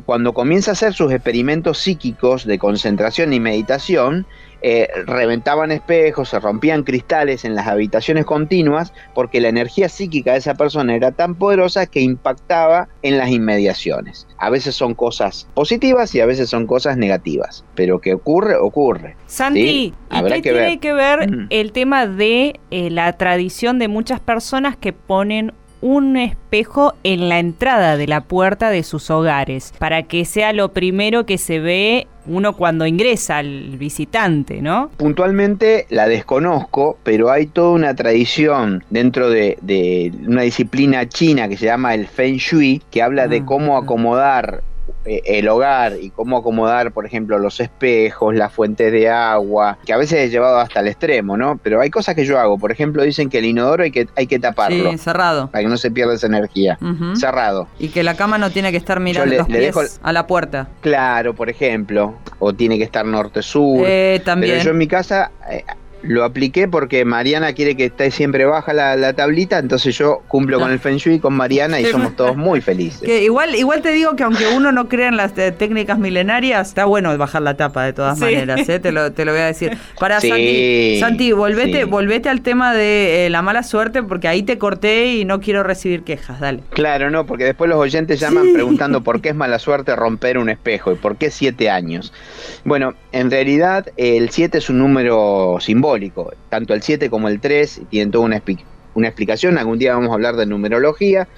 cuando 0.06 0.32
comienza 0.32 0.70
a 0.70 0.72
hacer 0.72 0.92
sus 0.92 1.12
experimentos 1.12 1.78
psíquicos 1.78 2.44
de 2.44 2.58
concentración 2.58 3.32
y 3.32 3.40
meditación, 3.40 4.26
eh, 4.62 4.88
reventaban 5.06 5.72
espejos, 5.72 6.28
se 6.28 6.38
rompían 6.38 6.82
cristales 6.82 7.46
en 7.46 7.54
las 7.54 7.66
habitaciones 7.66 8.26
continuas, 8.26 8.92
porque 9.14 9.40
la 9.40 9.48
energía 9.48 9.88
psíquica 9.88 10.32
de 10.32 10.38
esa 10.38 10.54
persona 10.54 10.94
era 10.94 11.12
tan 11.12 11.34
poderosa 11.34 11.86
que 11.86 12.02
impactaba 12.02 12.88
en 13.02 13.16
las 13.16 13.30
inmediaciones. 13.30 14.26
A 14.36 14.50
veces 14.50 14.74
son 14.74 14.94
cosas 14.94 15.48
positivas 15.54 16.14
y 16.14 16.20
a 16.20 16.26
veces 16.26 16.50
son 16.50 16.66
cosas 16.66 16.98
negativas, 16.98 17.64
pero 17.74 18.00
que 18.00 18.12
ocurre, 18.12 18.56
ocurre. 18.56 19.16
Santi, 19.26 19.94
¿y 20.10 20.24
qué 20.24 20.42
tiene 20.42 20.78
que 20.78 20.92
ver 20.92 21.46
el 21.48 21.72
tema 21.72 22.06
de 22.06 22.60
eh, 22.70 22.90
la 22.90 23.14
tradición 23.14 23.78
de 23.78 23.88
muchas 23.88 24.20
personas 24.20 24.76
que 24.76 24.92
ponen 24.92 25.54
un 25.80 26.16
espejo 26.16 26.94
en 27.04 27.28
la 27.28 27.38
entrada 27.38 27.96
de 27.96 28.06
la 28.06 28.22
puerta 28.22 28.70
de 28.70 28.82
sus 28.82 29.10
hogares, 29.10 29.72
para 29.78 30.02
que 30.02 30.24
sea 30.24 30.52
lo 30.52 30.72
primero 30.72 31.26
que 31.26 31.38
se 31.38 31.58
ve 31.58 32.06
uno 32.26 32.54
cuando 32.54 32.86
ingresa 32.86 33.38
al 33.38 33.76
visitante, 33.78 34.60
¿no? 34.60 34.90
Puntualmente 34.96 35.86
la 35.88 36.06
desconozco, 36.06 36.98
pero 37.02 37.30
hay 37.30 37.46
toda 37.46 37.70
una 37.70 37.94
tradición 37.94 38.84
dentro 38.90 39.30
de, 39.30 40.12
una 40.26 40.42
disciplina 40.42 41.08
china 41.08 41.48
que 41.48 41.56
se 41.56 41.66
llama 41.66 41.94
el 41.94 42.06
Feng 42.06 42.36
Shui, 42.36 42.82
que 42.90 43.02
habla 43.02 43.26
de 43.26 43.38
ah, 43.38 43.44
cómo 43.46 43.76
acomodar 43.76 44.62
el 45.24 45.48
hogar 45.48 45.94
y 46.00 46.10
cómo 46.10 46.38
acomodar, 46.38 46.92
por 46.92 47.06
ejemplo, 47.06 47.38
los 47.38 47.60
espejos, 47.60 48.34
las 48.34 48.52
fuentes 48.52 48.92
de 48.92 49.08
agua, 49.08 49.78
que 49.84 49.92
a 49.92 49.96
veces 49.96 50.20
he 50.20 50.30
llevado 50.30 50.58
hasta 50.58 50.80
el 50.80 50.88
extremo, 50.88 51.36
¿no? 51.36 51.58
Pero 51.62 51.80
hay 51.80 51.90
cosas 51.90 52.14
que 52.14 52.24
yo 52.24 52.38
hago. 52.38 52.58
Por 52.58 52.72
ejemplo, 52.72 53.02
dicen 53.02 53.28
que 53.28 53.38
el 53.38 53.46
inodoro 53.46 53.82
hay 53.82 53.90
que, 53.90 54.08
hay 54.16 54.26
que 54.26 54.38
taparlo. 54.38 54.90
Sí, 54.90 54.98
cerrado. 54.98 55.50
Para 55.50 55.62
que 55.62 55.68
no 55.68 55.76
se 55.76 55.90
pierda 55.90 56.14
esa 56.14 56.26
energía. 56.26 56.78
Cerrado. 57.14 57.68
Y 57.78 57.88
que 57.88 58.02
la 58.02 58.14
cama 58.14 58.38
no 58.38 58.50
tiene 58.50 58.70
que 58.70 58.76
estar 58.76 59.00
mirando 59.00 59.34
los 59.34 59.46
pies 59.46 60.00
a 60.02 60.12
la 60.12 60.26
puerta. 60.26 60.68
Claro, 60.80 61.34
por 61.34 61.50
ejemplo. 61.50 62.14
O 62.38 62.52
tiene 62.52 62.78
que 62.78 62.84
estar 62.84 63.04
norte-sur. 63.04 63.84
Eh, 63.86 64.22
también. 64.24 64.54
Pero 64.54 64.64
yo 64.64 64.70
en 64.70 64.78
mi 64.78 64.86
casa 64.86 65.32
eh, 65.50 65.64
lo 66.02 66.24
apliqué 66.24 66.68
porque 66.68 67.04
Mariana 67.04 67.52
quiere 67.52 67.76
que 67.76 67.86
esté 67.86 68.10
siempre 68.10 68.44
baja 68.44 68.72
la, 68.72 69.12
tablita, 69.12 69.58
entonces 69.58 69.96
yo 69.98 70.22
cumplo 70.28 70.58
con 70.60 70.70
el 70.70 70.78
Feng 70.78 70.96
Shui 70.96 71.18
con 71.18 71.34
Mariana 71.34 71.80
y 71.80 71.84
somos 71.86 72.16
todos 72.16 72.36
muy 72.36 72.60
felices. 72.60 73.02
Que 73.02 73.22
igual, 73.24 73.54
igual 73.54 73.82
te 73.82 73.90
digo 73.90 74.16
que 74.16 74.22
aunque 74.22 74.46
uno 74.46 74.72
no 74.72 74.88
crea 74.88 75.08
en 75.08 75.16
las 75.16 75.36
eh, 75.36 75.52
técnicas 75.52 75.98
milenarias, 75.98 76.68
está 76.68 76.84
bueno 76.84 77.16
bajar 77.18 77.42
la 77.42 77.56
tapa 77.56 77.84
de 77.84 77.92
todas 77.92 78.18
maneras, 78.18 78.68
¿eh? 78.68 78.78
te, 78.78 78.92
lo, 78.92 79.12
te 79.12 79.24
lo 79.24 79.32
voy 79.32 79.40
a 79.42 79.46
decir. 79.46 79.76
Para 79.98 80.20
Santi, 80.20 80.98
Santi, 81.00 81.32
volvete, 81.32 81.84
volvete 81.84 82.28
al 82.28 82.40
tema 82.40 82.72
de 82.72 83.26
eh, 83.26 83.30
la 83.30 83.42
mala 83.42 83.62
suerte 83.62 84.02
porque 84.02 84.28
ahí 84.28 84.42
te 84.42 84.58
corté 84.58 85.14
y 85.14 85.24
no 85.24 85.40
quiero 85.40 85.62
recibir 85.62 86.02
quejas, 86.02 86.40
dale. 86.40 86.60
Claro, 86.70 87.10
no, 87.10 87.26
porque 87.26 87.44
después 87.44 87.68
los 87.68 87.78
oyentes 87.78 88.20
llaman 88.20 88.52
preguntando 88.52 89.02
por 89.02 89.20
qué 89.20 89.30
es 89.30 89.34
mala 89.34 89.58
suerte 89.58 89.94
romper 89.96 90.38
un 90.38 90.48
espejo 90.48 90.92
y 90.92 90.94
por 90.94 91.16
qué 91.16 91.30
siete 91.30 91.68
años. 91.68 92.12
Bueno, 92.64 92.94
en 93.12 93.30
realidad 93.30 93.88
el 93.96 94.30
siete 94.30 94.58
es 94.58 94.70
un 94.70 94.78
número 94.78 95.58
simbólico 95.60 95.89
tanto 96.48 96.74
el 96.74 96.82
7 96.82 97.10
como 97.10 97.28
el 97.28 97.40
3 97.40 97.82
tienen 97.90 98.10
toda 98.10 98.24
una, 98.24 98.42
una 98.94 99.08
explicación, 99.08 99.58
algún 99.58 99.78
día 99.78 99.94
vamos 99.94 100.10
a 100.10 100.14
hablar 100.14 100.36
de 100.36 100.46
numerología, 100.46 101.28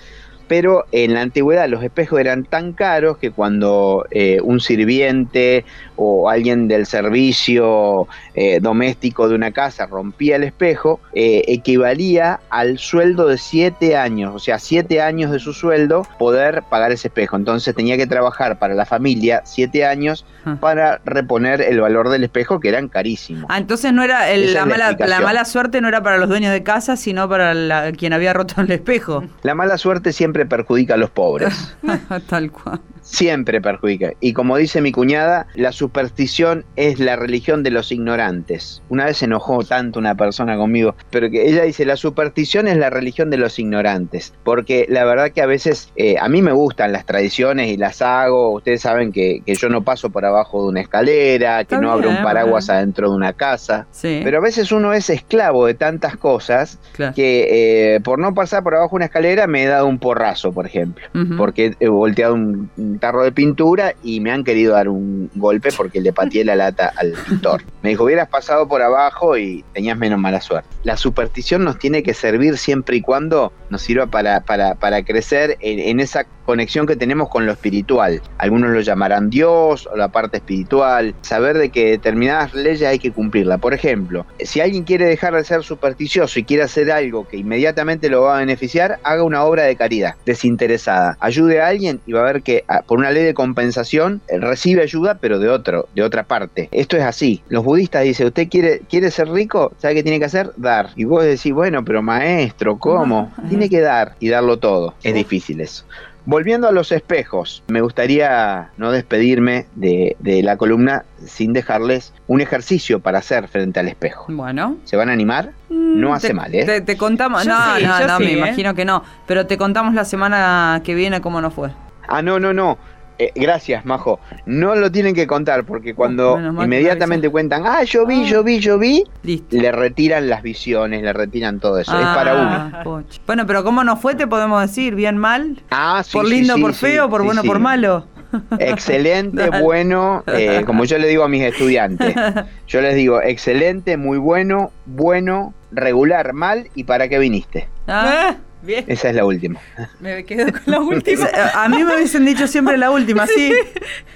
pero 0.52 0.84
en 0.92 1.14
la 1.14 1.22
antigüedad 1.22 1.66
los 1.66 1.82
espejos 1.82 2.20
eran 2.20 2.44
tan 2.44 2.74
caros 2.74 3.16
que 3.16 3.30
cuando 3.30 4.04
eh, 4.10 4.38
un 4.42 4.60
sirviente 4.60 5.64
o 5.96 6.28
alguien 6.28 6.68
del 6.68 6.84
servicio 6.84 8.06
eh, 8.34 8.60
doméstico 8.60 9.30
de 9.30 9.34
una 9.34 9.52
casa 9.52 9.86
rompía 9.86 10.36
el 10.36 10.44
espejo, 10.44 11.00
eh, 11.14 11.42
equivalía 11.48 12.40
al 12.50 12.76
sueldo 12.76 13.28
de 13.28 13.38
siete 13.38 13.96
años, 13.96 14.34
o 14.34 14.38
sea, 14.38 14.58
siete 14.58 15.00
años 15.00 15.30
de 15.30 15.38
su 15.38 15.54
sueldo 15.54 16.06
poder 16.18 16.64
pagar 16.68 16.92
ese 16.92 17.08
espejo. 17.08 17.36
Entonces 17.36 17.74
tenía 17.74 17.96
que 17.96 18.06
trabajar 18.06 18.58
para 18.58 18.74
la 18.74 18.84
familia 18.84 19.40
siete 19.46 19.86
años 19.86 20.26
ah. 20.44 20.58
para 20.60 21.00
reponer 21.06 21.62
el 21.62 21.80
valor 21.80 22.10
del 22.10 22.24
espejo, 22.24 22.60
que 22.60 22.68
eran 22.68 22.88
carísimos. 22.88 23.46
Ah, 23.48 23.56
entonces 23.56 23.90
no 23.94 24.02
era 24.02 24.36
la, 24.36 24.66
mala, 24.66 24.96
la, 24.98 25.20
mala, 25.20 25.46
suerte 25.46 25.80
no 25.80 25.88
era 25.88 26.02
para 26.02 26.18
los 26.18 26.28
dueños 26.28 26.52
de 26.52 26.62
casa, 26.62 26.96
sino 26.98 27.26
para 27.26 27.92
quien 27.92 28.12
había 28.12 28.34
roto 28.34 28.60
el 28.60 28.70
espejo. 28.70 29.24
La 29.42 29.54
mala 29.54 29.78
suerte 29.78 30.12
siempre 30.12 30.41
perjudica 30.46 30.94
a 30.94 30.96
los 30.96 31.10
pobres. 31.10 31.76
Tal 32.28 32.50
cual. 32.50 32.80
Siempre 33.02 33.60
perjudica. 33.60 34.12
Y 34.20 34.32
como 34.32 34.56
dice 34.56 34.80
mi 34.80 34.92
cuñada, 34.92 35.46
la 35.54 35.72
superstición 35.72 36.64
es 36.76 37.00
la 37.00 37.16
religión 37.16 37.62
de 37.62 37.70
los 37.70 37.90
ignorantes. 37.90 38.82
Una 38.88 39.06
vez 39.06 39.18
se 39.18 39.24
enojó 39.24 39.64
tanto 39.64 39.98
una 39.98 40.14
persona 40.14 40.56
conmigo, 40.56 40.94
pero 41.10 41.28
que 41.30 41.48
ella 41.48 41.64
dice, 41.64 41.84
la 41.84 41.96
superstición 41.96 42.68
es 42.68 42.76
la 42.76 42.90
religión 42.90 43.28
de 43.30 43.38
los 43.38 43.58
ignorantes. 43.58 44.32
Porque 44.44 44.86
la 44.88 45.04
verdad 45.04 45.32
que 45.32 45.42
a 45.42 45.46
veces 45.46 45.90
eh, 45.96 46.16
a 46.18 46.28
mí 46.28 46.42
me 46.42 46.52
gustan 46.52 46.92
las 46.92 47.04
tradiciones 47.04 47.68
y 47.68 47.76
las 47.76 48.02
hago. 48.02 48.52
Ustedes 48.52 48.82
saben 48.82 49.12
que, 49.12 49.42
yo 49.46 49.68
no 49.68 49.82
paso 49.82 50.10
por 50.10 50.24
abajo 50.24 50.62
de 50.62 50.68
una 50.68 50.80
escalera, 50.80 51.64
que 51.64 51.76
no 51.78 51.90
abro 51.90 52.08
un 52.08 52.22
paraguas 52.22 52.70
adentro 52.70 53.10
de 53.10 53.16
una 53.16 53.32
casa. 53.32 53.86
Pero 54.00 54.38
a 54.38 54.40
veces 54.40 54.72
uno 54.72 54.92
es 54.92 55.10
esclavo 55.10 55.66
de 55.66 55.74
tantas 55.74 56.16
cosas 56.16 56.78
que 57.14 57.94
eh, 57.96 58.00
por 58.00 58.18
no 58.18 58.34
pasar 58.34 58.62
por 58.62 58.74
abajo 58.74 58.90
de 58.90 58.96
una 58.96 59.04
escalera 59.06 59.46
me 59.46 59.64
he 59.64 59.66
dado 59.66 59.86
un 59.86 59.98
porrazo, 59.98 60.21
por 60.52 60.66
ejemplo. 60.66 61.04
Porque 61.36 61.74
he 61.80 61.88
volteado 61.88 62.34
un 62.34 62.98
tarro 63.00 63.22
de 63.24 63.32
pintura 63.32 63.94
y 64.02 64.20
me 64.20 64.30
han 64.30 64.44
querido 64.44 64.74
dar 64.74 64.88
un 64.88 65.30
golpe 65.34 65.70
porque 65.76 66.00
le 66.00 66.12
pateé 66.12 66.44
la 66.44 66.56
lata 66.56 66.92
al 66.96 67.12
pintor. 67.28 67.62
Me 67.82 67.90
dijo, 67.90 68.04
hubieras 68.04 68.28
pasado 68.28 68.68
por 68.68 68.80
abajo 68.80 69.36
y 69.36 69.64
tenías 69.72 69.98
menos 69.98 70.18
mala 70.18 70.40
suerte. 70.40 70.68
La 70.84 70.96
superstición 70.96 71.64
nos 71.64 71.78
tiene 71.78 72.04
que 72.04 72.14
servir 72.14 72.56
siempre 72.56 72.96
y 72.96 73.00
cuando 73.00 73.52
nos 73.70 73.82
sirva 73.82 74.06
para, 74.06 74.40
para, 74.40 74.76
para 74.76 75.04
crecer 75.04 75.56
en, 75.60 75.80
en 75.80 75.98
esa 75.98 76.24
conexión 76.52 76.86
que 76.86 76.96
tenemos 76.96 77.30
con 77.30 77.46
lo 77.46 77.52
espiritual. 77.52 78.20
Algunos 78.36 78.72
lo 78.72 78.80
llamarán 78.82 79.30
Dios 79.30 79.88
o 79.90 79.96
la 79.96 80.08
parte 80.08 80.36
espiritual. 80.36 81.14
Saber 81.22 81.56
de 81.56 81.70
que 81.70 81.92
determinadas 81.92 82.52
leyes 82.52 82.86
hay 82.86 82.98
que 82.98 83.10
cumplirla. 83.10 83.56
Por 83.56 83.72
ejemplo, 83.72 84.26
si 84.38 84.60
alguien 84.60 84.84
quiere 84.84 85.06
dejar 85.06 85.34
de 85.34 85.44
ser 85.44 85.62
supersticioso 85.62 86.38
y 86.38 86.44
quiere 86.44 86.64
hacer 86.64 86.92
algo 86.92 87.26
que 87.26 87.38
inmediatamente 87.38 88.10
lo 88.10 88.20
va 88.20 88.36
a 88.36 88.40
beneficiar, 88.40 88.98
haga 89.02 89.22
una 89.22 89.44
obra 89.44 89.62
de 89.62 89.76
caridad, 89.76 90.14
desinteresada. 90.26 91.16
Ayude 91.20 91.62
a 91.62 91.68
alguien 91.68 92.02
y 92.06 92.12
va 92.12 92.20
a 92.20 92.32
ver 92.32 92.42
que 92.42 92.64
ah, 92.68 92.82
por 92.86 92.98
una 92.98 93.12
ley 93.12 93.24
de 93.24 93.32
compensación 93.32 94.20
eh, 94.28 94.38
recibe 94.38 94.82
ayuda, 94.82 95.16
pero 95.18 95.38
de 95.38 95.48
otro, 95.48 95.88
de 95.94 96.02
otra 96.02 96.24
parte. 96.24 96.68
Esto 96.70 96.98
es 96.98 97.02
así. 97.02 97.42
Los 97.48 97.64
budistas 97.64 98.04
dicen, 98.04 98.26
¿usted 98.26 98.50
quiere, 98.50 98.80
quiere 98.90 99.10
ser 99.10 99.30
rico? 99.30 99.72
¿Sabe 99.78 99.94
qué 99.94 100.02
tiene 100.02 100.18
que 100.18 100.26
hacer? 100.26 100.50
Dar. 100.58 100.90
Y 100.96 101.04
vos 101.04 101.24
decís, 101.24 101.54
bueno, 101.54 101.82
pero 101.82 102.02
maestro, 102.02 102.78
¿cómo? 102.78 103.32
Tiene 103.48 103.70
que 103.70 103.80
dar 103.80 104.16
y 104.20 104.28
darlo 104.28 104.58
todo. 104.58 104.92
Es 105.02 105.14
difícil 105.14 105.62
eso. 105.62 105.86
Volviendo 106.24 106.68
a 106.68 106.72
los 106.72 106.92
espejos, 106.92 107.64
me 107.66 107.80
gustaría 107.80 108.70
no 108.76 108.92
despedirme 108.92 109.66
de, 109.74 110.16
la 110.44 110.56
columna 110.56 111.04
sin 111.24 111.52
dejarles 111.52 112.14
un 112.28 112.40
ejercicio 112.40 113.00
para 113.00 113.18
hacer 113.18 113.48
frente 113.48 113.80
al 113.80 113.88
espejo. 113.88 114.26
Bueno. 114.28 114.76
¿Se 114.84 114.96
van 114.96 115.08
a 115.08 115.12
animar? 115.12 115.50
Mm, 115.68 116.00
no 116.00 116.14
hace 116.14 116.32
mal, 116.32 116.54
¿eh? 116.54 116.80
Te, 116.80 116.96
contamos, 116.96 117.44
no, 117.44 117.78
no, 117.80 118.06
no, 118.06 118.20
me 118.20 118.32
¿eh? 118.32 118.38
imagino 118.38 118.74
que 118.74 118.84
no, 118.84 119.02
pero 119.26 119.46
te 119.46 119.58
contamos 119.58 119.94
la 119.94 120.04
semana 120.04 120.80
que 120.84 120.94
viene 120.94 121.20
cómo 121.20 121.40
nos 121.40 121.54
fue. 121.54 121.70
Ah, 122.06 122.22
no, 122.22 122.38
no, 122.38 122.52
no. 122.52 122.78
Eh, 123.18 123.32
gracias, 123.34 123.84
Majo. 123.84 124.20
No 124.46 124.74
lo 124.74 124.90
tienen 124.90 125.14
que 125.14 125.26
contar 125.26 125.64
porque 125.64 125.94
cuando 125.94 126.38
inmediatamente 126.62 127.28
cuentan, 127.30 127.62
ah, 127.66 127.82
yo 127.84 128.06
vi, 128.06 128.24
yo 128.24 128.42
vi, 128.42 128.58
yo 128.58 128.78
vi, 128.78 129.04
le 129.50 129.72
retiran 129.72 130.28
las 130.28 130.42
visiones, 130.42 131.02
le 131.02 131.12
retiran 131.12 131.60
todo 131.60 131.78
eso. 131.78 131.98
es 131.98 132.06
para 132.06 132.32
ah, 132.32 132.82
uno. 132.84 133.04
Bueno, 133.26 133.46
pero 133.46 133.64
¿cómo 133.64 133.84
nos 133.84 134.00
fue? 134.00 134.14
Te 134.14 134.26
podemos 134.26 134.60
decir, 134.62 134.94
bien, 134.94 135.16
mal. 135.16 135.62
Ah, 135.70 136.02
Por 136.12 136.26
lindo, 136.26 136.56
por 136.58 136.74
feo, 136.74 137.08
por 137.08 137.22
bueno, 137.22 137.42
por 137.42 137.58
malo. 137.58 138.06
Excelente, 138.58 139.50
bueno, 139.60 140.24
eh, 140.26 140.62
como 140.66 140.84
yo 140.84 140.98
le 140.98 141.08
digo 141.08 141.24
a 141.24 141.28
mis 141.28 141.42
estudiantes. 141.42 142.14
Yo 142.66 142.80
les 142.80 142.94
digo, 142.94 143.20
excelente, 143.20 143.98
muy 143.98 144.16
bueno, 144.16 144.70
bueno, 144.86 145.52
regular, 145.70 146.32
mal 146.32 146.68
y 146.74 146.84
para 146.84 147.08
qué 147.08 147.18
viniste. 147.18 147.68
Ah. 147.86 148.36
Esa 148.66 149.08
es 149.10 149.14
la 149.14 149.24
última. 149.24 149.60
Me 150.00 150.24
quedo 150.24 150.52
con 150.52 150.62
la 150.66 150.80
última. 150.80 151.28
A 151.54 151.68
mí 151.68 151.82
me 151.82 151.96
hubiesen 151.96 152.24
dicho 152.24 152.46
siempre 152.46 152.76
la 152.78 152.90
última, 152.90 153.26
sí. 153.26 153.52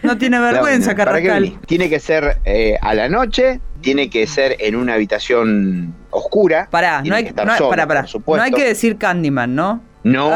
No 0.03 0.17
tiene 0.19 0.39
vergüenza, 0.39 0.95
Carrascal. 0.95 1.59
Tiene 1.67 1.89
que 1.89 1.99
ser 1.99 2.39
eh, 2.45 2.77
a 2.81 2.95
la 2.95 3.09
noche, 3.09 3.61
tiene 3.81 4.09
que 4.09 4.27
ser 4.27 4.57
en 4.61 4.77
una 4.77 4.95
habitación 4.95 5.95
oscura. 6.11 6.69
Pará, 6.71 7.03
no 7.03 7.15
hay, 7.15 7.25
que 7.25 7.33
no, 7.33 7.45
no 7.45 8.43
hay 8.43 8.53
que 8.53 8.65
decir 8.65 8.97
Candyman, 8.97 9.55
¿no? 9.55 9.83
No, 10.07 10.31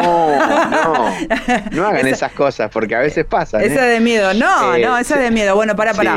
no, 0.69 1.15
no 1.71 1.87
hagan 1.87 2.09
esas 2.09 2.33
cosas 2.33 2.71
porque 2.73 2.97
a 2.97 2.99
veces 2.99 3.25
pasa. 3.25 3.63
Esa 3.63 3.87
es 3.87 3.95
de 3.95 4.01
miedo, 4.01 4.35
no, 4.35 4.77
no, 4.77 4.99
esa 4.99 5.15
es 5.15 5.21
de 5.21 5.31
miedo. 5.31 5.55
Bueno, 5.55 5.77
para, 5.77 5.95
para. 5.95 6.17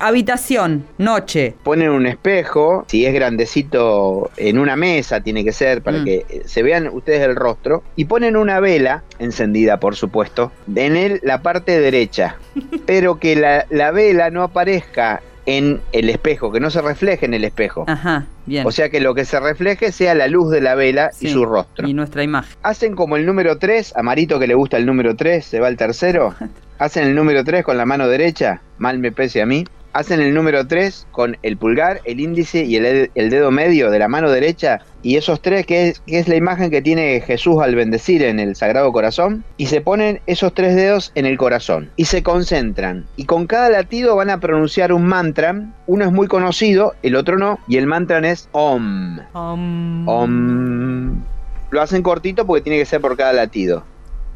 habitación, 0.00 0.84
noche. 0.98 1.54
Ponen 1.62 1.90
un 1.90 2.06
espejo, 2.06 2.84
si 2.88 3.06
es 3.06 3.14
grandecito, 3.14 4.32
en 4.36 4.58
una 4.58 4.74
mesa 4.74 5.20
tiene 5.20 5.44
que 5.44 5.52
ser 5.52 5.80
para 5.82 5.98
mm. 5.98 6.04
que 6.04 6.42
se 6.44 6.64
vean 6.64 6.88
ustedes 6.88 7.22
el 7.22 7.36
rostro, 7.36 7.84
y 7.94 8.06
ponen 8.06 8.36
una 8.36 8.58
vela, 8.58 9.04
encendida 9.20 9.78
por 9.78 9.94
supuesto, 9.94 10.50
en 10.74 10.96
el, 10.96 11.20
la 11.22 11.40
parte 11.40 11.78
derecha, 11.78 12.36
pero 12.86 13.20
que 13.20 13.36
la, 13.36 13.64
la 13.70 13.92
vela 13.92 14.30
no 14.30 14.42
aparezca 14.42 15.22
en 15.48 15.80
el 15.92 16.10
espejo, 16.10 16.52
que 16.52 16.60
no 16.60 16.68
se 16.68 16.82
refleje 16.82 17.24
en 17.24 17.32
el 17.32 17.42
espejo. 17.42 17.86
Ajá, 17.88 18.26
bien. 18.44 18.66
O 18.66 18.70
sea 18.70 18.90
que 18.90 19.00
lo 19.00 19.14
que 19.14 19.24
se 19.24 19.40
refleje 19.40 19.92
sea 19.92 20.14
la 20.14 20.28
luz 20.28 20.50
de 20.50 20.60
la 20.60 20.74
vela 20.74 21.10
y 21.20 21.28
su 21.30 21.46
rostro. 21.46 21.88
Y 21.88 21.94
nuestra 21.94 22.22
imagen. 22.22 22.54
Hacen 22.62 22.94
como 22.94 23.16
el 23.16 23.24
número 23.24 23.56
3, 23.56 23.96
a 23.96 24.02
Marito 24.02 24.38
que 24.38 24.46
le 24.46 24.52
gusta 24.52 24.76
el 24.76 24.84
número 24.84 25.16
3, 25.16 25.42
se 25.42 25.58
va 25.58 25.68
el 25.68 25.78
tercero. 25.78 26.34
Hacen 26.78 27.06
el 27.06 27.14
número 27.14 27.44
3 27.44 27.64
con 27.64 27.78
la 27.78 27.86
mano 27.86 28.08
derecha, 28.08 28.60
mal 28.76 28.98
me 28.98 29.10
pese 29.10 29.40
a 29.40 29.46
mí 29.46 29.64
hacen 29.98 30.20
el 30.20 30.32
número 30.32 30.64
3 30.64 31.08
con 31.10 31.36
el 31.42 31.56
pulgar, 31.56 32.00
el 32.04 32.20
índice 32.20 32.64
y 32.64 32.76
el, 32.76 33.10
dedo 33.30 33.50
medio 33.50 33.90
de 33.90 33.98
la 33.98 34.06
mano 34.06 34.30
derecha. 34.30 34.80
Y 35.02 35.16
esos 35.16 35.42
tres, 35.42 35.66
que 35.66 35.88
es, 35.88 36.00
que 36.06 36.20
es, 36.20 36.28
la 36.28 36.36
imagen 36.36 36.70
que 36.70 36.80
tiene 36.80 37.20
Jesús 37.20 37.56
al 37.60 37.74
bendecir 37.74 38.22
en 38.22 38.38
el 38.38 38.54
Sagrado 38.54 38.92
Corazón. 38.92 39.42
Y 39.56 39.66
se 39.66 39.80
ponen 39.80 40.20
esos 40.26 40.54
tres 40.54 40.76
dedos 40.76 41.10
en 41.16 41.26
el 41.26 41.36
corazón. 41.36 41.90
Y 41.96 42.04
se 42.04 42.22
concentran. 42.22 43.06
Y 43.16 43.24
con 43.24 43.48
cada 43.48 43.70
latido 43.70 44.14
van 44.14 44.30
a 44.30 44.38
pronunciar 44.38 44.92
un 44.92 45.04
mantra. 45.04 45.68
Uno 45.88 46.04
es 46.04 46.12
muy 46.12 46.28
conocido, 46.28 46.94
el 47.02 47.16
otro 47.16 47.36
no. 47.36 47.58
Y 47.66 47.76
el 47.76 47.86
mantra 47.86 48.18
es 48.20 48.48
Om. 48.52 49.18
Om. 49.32 50.08
Om. 50.08 51.22
Lo 51.70 51.82
hacen 51.82 52.02
cortito 52.04 52.46
porque 52.46 52.62
tiene 52.62 52.78
que 52.78 52.86
ser 52.86 53.00
por 53.00 53.16
cada 53.16 53.32
latido. 53.32 53.82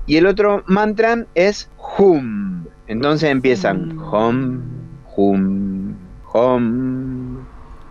Y 0.07 0.17
el 0.17 0.27
otro 0.27 0.65
mantra 0.67 1.25
es 1.37 1.71
Hum. 1.99 2.65
Entonces 2.89 3.31
empiezan 3.31 3.97
Hum 3.97 4.72
hum, 5.17 5.95
hum, 6.33 7.45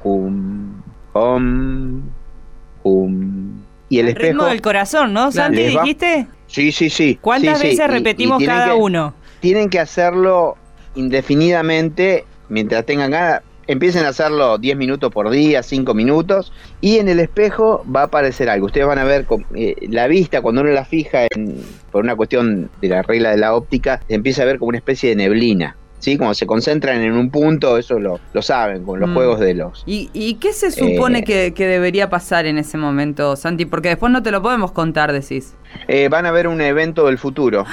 hum, 0.04 0.82
hum, 1.14 2.02
hum. 2.84 3.62
Y 3.90 4.00
el, 4.00 4.08
espejo. 4.08 4.28
Ritmo 4.28 4.46
del 4.46 4.62
corazón, 4.62 5.14
¿no? 5.14 5.32
Santi, 5.32 5.64
dijiste. 5.64 6.28
Sí, 6.48 6.72
sí, 6.72 6.90
sí. 6.90 7.18
¿Cuántas 7.22 7.62
veces 7.62 7.88
repetimos 7.90 8.44
cada 8.44 8.76
uno? 8.76 9.14
Tienen 9.40 9.70
que 9.70 9.80
hacerlo 9.80 10.58
indefinidamente 10.96 12.26
mientras 12.50 12.86
tengan 12.86 13.12
ganas. 13.12 13.42
Empiecen 13.68 14.04
a 14.06 14.10
hacerlo 14.10 14.58
10 14.58 14.76
minutos 14.76 15.14
por 15.14 15.30
día, 15.30 15.64
5 15.64 15.94
minutos, 15.94 16.52
y 16.82 16.98
en 16.98 17.08
el 17.08 17.20
espejo 17.20 17.86
va 17.94 18.02
a 18.02 18.04
aparecer 18.06 18.50
algo. 18.50 18.66
Ustedes 18.66 18.88
van 18.88 18.98
a 18.98 19.06
ver 19.06 19.26
eh, 19.56 19.76
la 19.88 20.08
vista, 20.08 20.42
cuando 20.42 20.62
uno 20.62 20.72
la 20.72 20.84
fija 20.84 21.28
por 21.92 22.04
una 22.04 22.16
cuestión 22.16 22.70
de 22.82 22.90
la 22.90 23.02
regla 23.02 23.32
de 23.32 23.38
la 23.38 23.56
óptica, 23.56 24.02
empieza 24.10 24.42
a 24.42 24.46
ver 24.46 24.58
como 24.60 24.70
una 24.70 24.80
especie 24.80 25.12
de 25.12 25.16
neblina. 25.16 25.78
¿Sí? 26.02 26.18
Como 26.18 26.34
se 26.34 26.46
concentran 26.46 27.02
en 27.02 27.14
un 27.14 27.30
punto, 27.30 27.78
eso 27.78 28.00
lo, 28.00 28.20
saben 28.42 28.84
con 28.84 29.00
los 29.00 29.10
mm. 29.10 29.14
juegos 29.14 29.40
de 29.40 29.54
los... 29.54 29.84
¿Y, 29.86 30.34
qué 30.42 30.52
se 30.52 30.72
supone 30.72 31.24
eh, 31.28 31.54
que, 31.54 31.68
debería 31.68 32.10
pasar 32.10 32.46
en 32.46 32.58
ese 32.58 32.78
momento, 32.78 33.36
Santi? 33.36 33.66
Porque 33.66 33.90
después 33.90 34.12
no 34.12 34.22
te 34.22 34.32
lo 34.32 34.42
podemos 34.42 34.72
contar, 34.72 35.14
decís. 35.14 35.54
Eh, 35.88 36.10
van 36.10 36.26
a 36.26 36.32
ver 36.32 36.48
un 36.48 36.60
evento 36.60 37.06
del 37.06 37.18
futuro. 37.18 37.66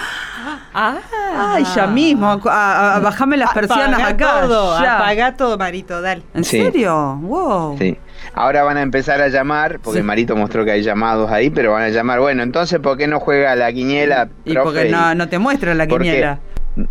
Ah, 0.75 0.99
Ay, 1.35 1.65
ya 1.75 1.87
mismo, 1.87 2.39
bajame 2.39 3.37
las 3.37 3.53
persianas 3.53 4.01
acá. 4.01 4.43
Todo, 4.43 4.77
Apaga 4.77 5.35
todo, 5.35 5.59
Marito, 5.59 6.01
dale. 6.01 6.23
¿En 6.35 6.45
serio? 6.45 7.19
Wow. 7.23 7.77
Sí. 7.79 7.97
Ahora 8.35 8.63
van 8.63 8.77
a 8.77 8.83
empezar 8.83 9.21
a 9.21 9.29
llamar, 9.29 9.81
porque 9.81 10.03
Marito 10.03 10.37
mostró 10.37 10.65
que 10.65 10.73
hay 10.73 10.83
llamados 10.83 11.31
ahí, 11.31 11.51
pero 11.51 11.73
van 11.73 11.85
a 11.85 11.89
llamar, 11.89 12.21
bueno, 12.21 12.43
entonces, 12.43 12.79
¿por 12.79 12.97
qué 12.97 13.07
no 13.07 13.21
juega 13.21 13.57
la 13.57 13.73
quiniela? 13.73 14.29
Y 14.45 14.55
porque 14.55 14.89
no, 14.89 15.15
no 15.15 15.29
te 15.29 15.39
muestra 15.39 15.75
la 15.75 15.87
quiniela. 15.87 16.41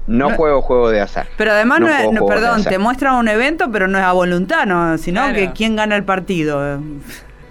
No, 0.07 0.31
juego 0.31 0.61
juego 0.61 0.89
de 0.89 1.01
azar. 1.01 1.27
Pero 1.37 1.51
además, 1.51 1.79
no, 1.79 1.87
es, 1.87 2.21
perdón, 2.27 2.63
te 2.63 2.77
muestra 2.77 3.13
un 3.13 3.27
evento, 3.27 3.71
pero 3.71 3.87
no 3.87 3.97
es 3.97 4.03
a 4.03 4.11
voluntad, 4.11 4.65
¿no? 4.65 4.97
sino 4.97 5.33
que 5.33 5.51
quién 5.53 5.75
gana 5.75 5.95
el 5.95 6.03
partido. 6.03 6.79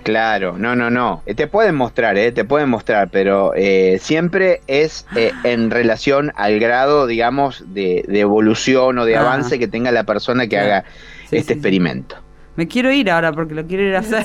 Claro, 0.07 0.57
no, 0.57 0.77
no, 0.77 0.89
no. 0.89 1.23
Eh, 1.27 1.35
te 1.35 1.49
pueden 1.49 1.75
mostrar, 1.75 2.17
¿eh? 2.17 2.31
Te 2.31 2.45
pueden 2.45 2.69
mostrar, 2.69 3.09
pero 3.11 3.53
eh, 3.57 3.99
siempre 4.01 4.61
es 4.69 5.05
eh, 5.17 5.33
en 5.43 5.69
relación 5.69 6.31
al 6.37 6.61
grado, 6.61 7.09
digamos, 7.09 7.65
de, 7.75 8.05
evolución 8.11 9.01
o 9.01 9.05
de 9.05 9.17
ah. 9.17 9.23
avance 9.23 9.59
que 9.59 9.67
tenga 9.67 9.91
la 9.91 10.05
persona 10.05 10.47
que 10.47 10.61
haga 10.61 10.85
este 11.33 11.55
experimento. 11.55 12.15
Me 12.55 12.69
quiero 12.69 12.93
ir 12.93 13.11
ahora 13.11 13.33
porque 13.33 13.55
lo 13.55 13.67
quiero 13.67 13.83
ir 13.83 13.97
a 13.97 13.99
hacer. 13.99 14.23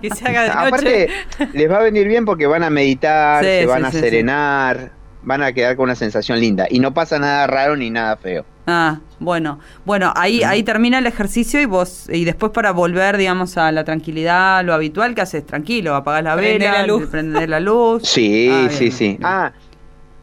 que 0.00 0.10
se 0.10 0.26
haga 0.26 0.42
de 0.44 0.48
noche. 0.54 0.68
Aparte, 0.68 1.08
les 1.52 1.70
va 1.70 1.76
a 1.76 1.82
venir 1.82 2.08
bien 2.08 2.24
porque 2.24 2.46
van 2.46 2.62
a 2.62 2.70
meditar, 2.70 3.44
se 3.44 3.66
van 3.66 3.84
a 3.84 3.92
serenar 3.92 4.92
van 5.22 5.42
a 5.42 5.52
quedar 5.52 5.76
con 5.76 5.84
una 5.84 5.94
sensación 5.94 6.40
linda. 6.40 6.66
Y 6.70 6.80
no 6.80 6.94
pasa 6.94 7.18
nada 7.18 7.46
raro 7.46 7.76
ni 7.76 7.90
nada 7.90 8.16
feo. 8.16 8.44
Ah, 8.66 9.00
bueno, 9.18 9.58
bueno, 9.84 10.12
ahí, 10.16 10.42
ahí 10.42 10.62
termina 10.62 10.98
el 10.98 11.06
ejercicio 11.06 11.60
y 11.60 11.64
vos, 11.64 12.08
y 12.08 12.24
después 12.24 12.52
para 12.52 12.70
volver, 12.70 13.16
digamos, 13.16 13.56
a 13.56 13.72
la 13.72 13.84
tranquilidad, 13.84 14.64
lo 14.64 14.74
habitual, 14.74 15.14
¿qué 15.14 15.22
haces? 15.22 15.44
Tranquilo, 15.44 15.94
apagás 15.94 16.22
la 16.22 16.36
vela, 16.36 16.72
la 16.72 16.86
luz. 16.86 17.08
prender 17.08 17.48
la 17.48 17.58
luz. 17.58 18.02
sí, 18.08 18.48
ah, 18.52 18.68
sí, 18.70 18.90
sí. 18.90 19.18
Ah, 19.22 19.52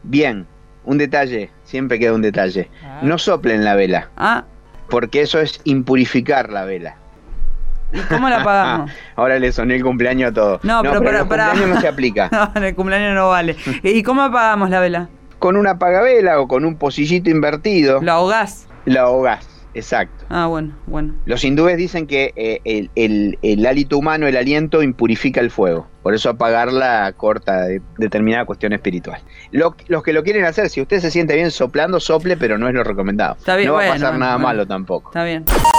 bien, 0.02 0.46
un 0.84 0.96
detalle, 0.96 1.50
siempre 1.64 1.98
queda 1.98 2.14
un 2.14 2.22
detalle. 2.22 2.70
Ah. 2.82 3.00
No 3.02 3.18
soplen 3.18 3.64
la 3.64 3.74
vela. 3.74 4.08
Ah. 4.16 4.44
Porque 4.88 5.20
eso 5.20 5.38
es 5.40 5.60
impurificar 5.64 6.50
la 6.50 6.64
vela. 6.64 6.96
¿Y 7.92 8.00
cómo 8.00 8.28
la 8.28 8.44
pagamos? 8.44 8.90
Ahora 9.16 9.38
le 9.38 9.52
soné 9.52 9.76
el 9.76 9.82
cumpleaños 9.82 10.30
a 10.30 10.34
todos. 10.34 10.64
No, 10.64 10.82
pero, 10.82 11.02
para, 11.02 11.18
el 11.18 11.26
cumpleaños 11.26 11.68
no 11.68 11.80
se 11.80 11.88
aplica. 11.88 12.28
no, 12.32 12.50
en 12.54 12.64
el 12.64 12.74
cumpleaños 12.74 13.14
no 13.14 13.28
vale. 13.28 13.56
¿Y 13.82 14.02
cómo 14.02 14.22
apagamos 14.22 14.70
la 14.70 14.80
vela? 14.80 15.08
Con 15.38 15.56
una 15.56 15.72
apagavela 15.72 16.40
o 16.40 16.48
con 16.48 16.64
un 16.64 16.76
pocillito 16.76 17.30
invertido. 17.30 18.00
¿La 18.02 18.14
ahogás? 18.14 18.66
La 18.84 19.02
ahogás, 19.02 19.48
exacto. 19.74 20.24
Ah, 20.28 20.46
bueno, 20.46 20.74
bueno. 20.86 21.14
Los 21.26 21.44
hindúes 21.44 21.76
dicen 21.76 22.06
que 22.06 22.32
eh, 22.36 22.60
el, 22.64 22.90
el, 22.96 23.38
el, 23.42 23.66
hálito 23.66 23.96
humano, 23.96 24.26
el 24.26 24.36
aliento, 24.36 24.82
impurifica 24.82 25.40
el 25.40 25.50
fuego. 25.50 25.86
Por 26.02 26.14
eso 26.14 26.30
apagarla 26.30 27.12
corta 27.16 27.62
de 27.62 27.82
determinada 27.98 28.44
cuestión 28.44 28.72
espiritual. 28.72 29.20
los 29.52 30.02
que 30.02 30.12
lo 30.12 30.22
quieren 30.22 30.44
hacer, 30.44 30.70
si 30.70 30.80
usted 30.80 31.00
se 31.00 31.10
siente 31.10 31.34
bien 31.34 31.50
soplando, 31.50 32.00
sople, 32.00 32.36
pero 32.36 32.58
no 32.58 32.68
es 32.68 32.74
lo 32.74 32.82
recomendado. 32.82 33.36
Está 33.38 33.56
bien, 33.56 33.68
no 33.68 33.74
va 33.74 33.86
a 33.86 33.88
pasar 33.90 34.18
nada 34.18 34.38
malo 34.38 34.66
tampoco. 34.66 35.10
Está 35.10 35.24
bien. 35.24 35.44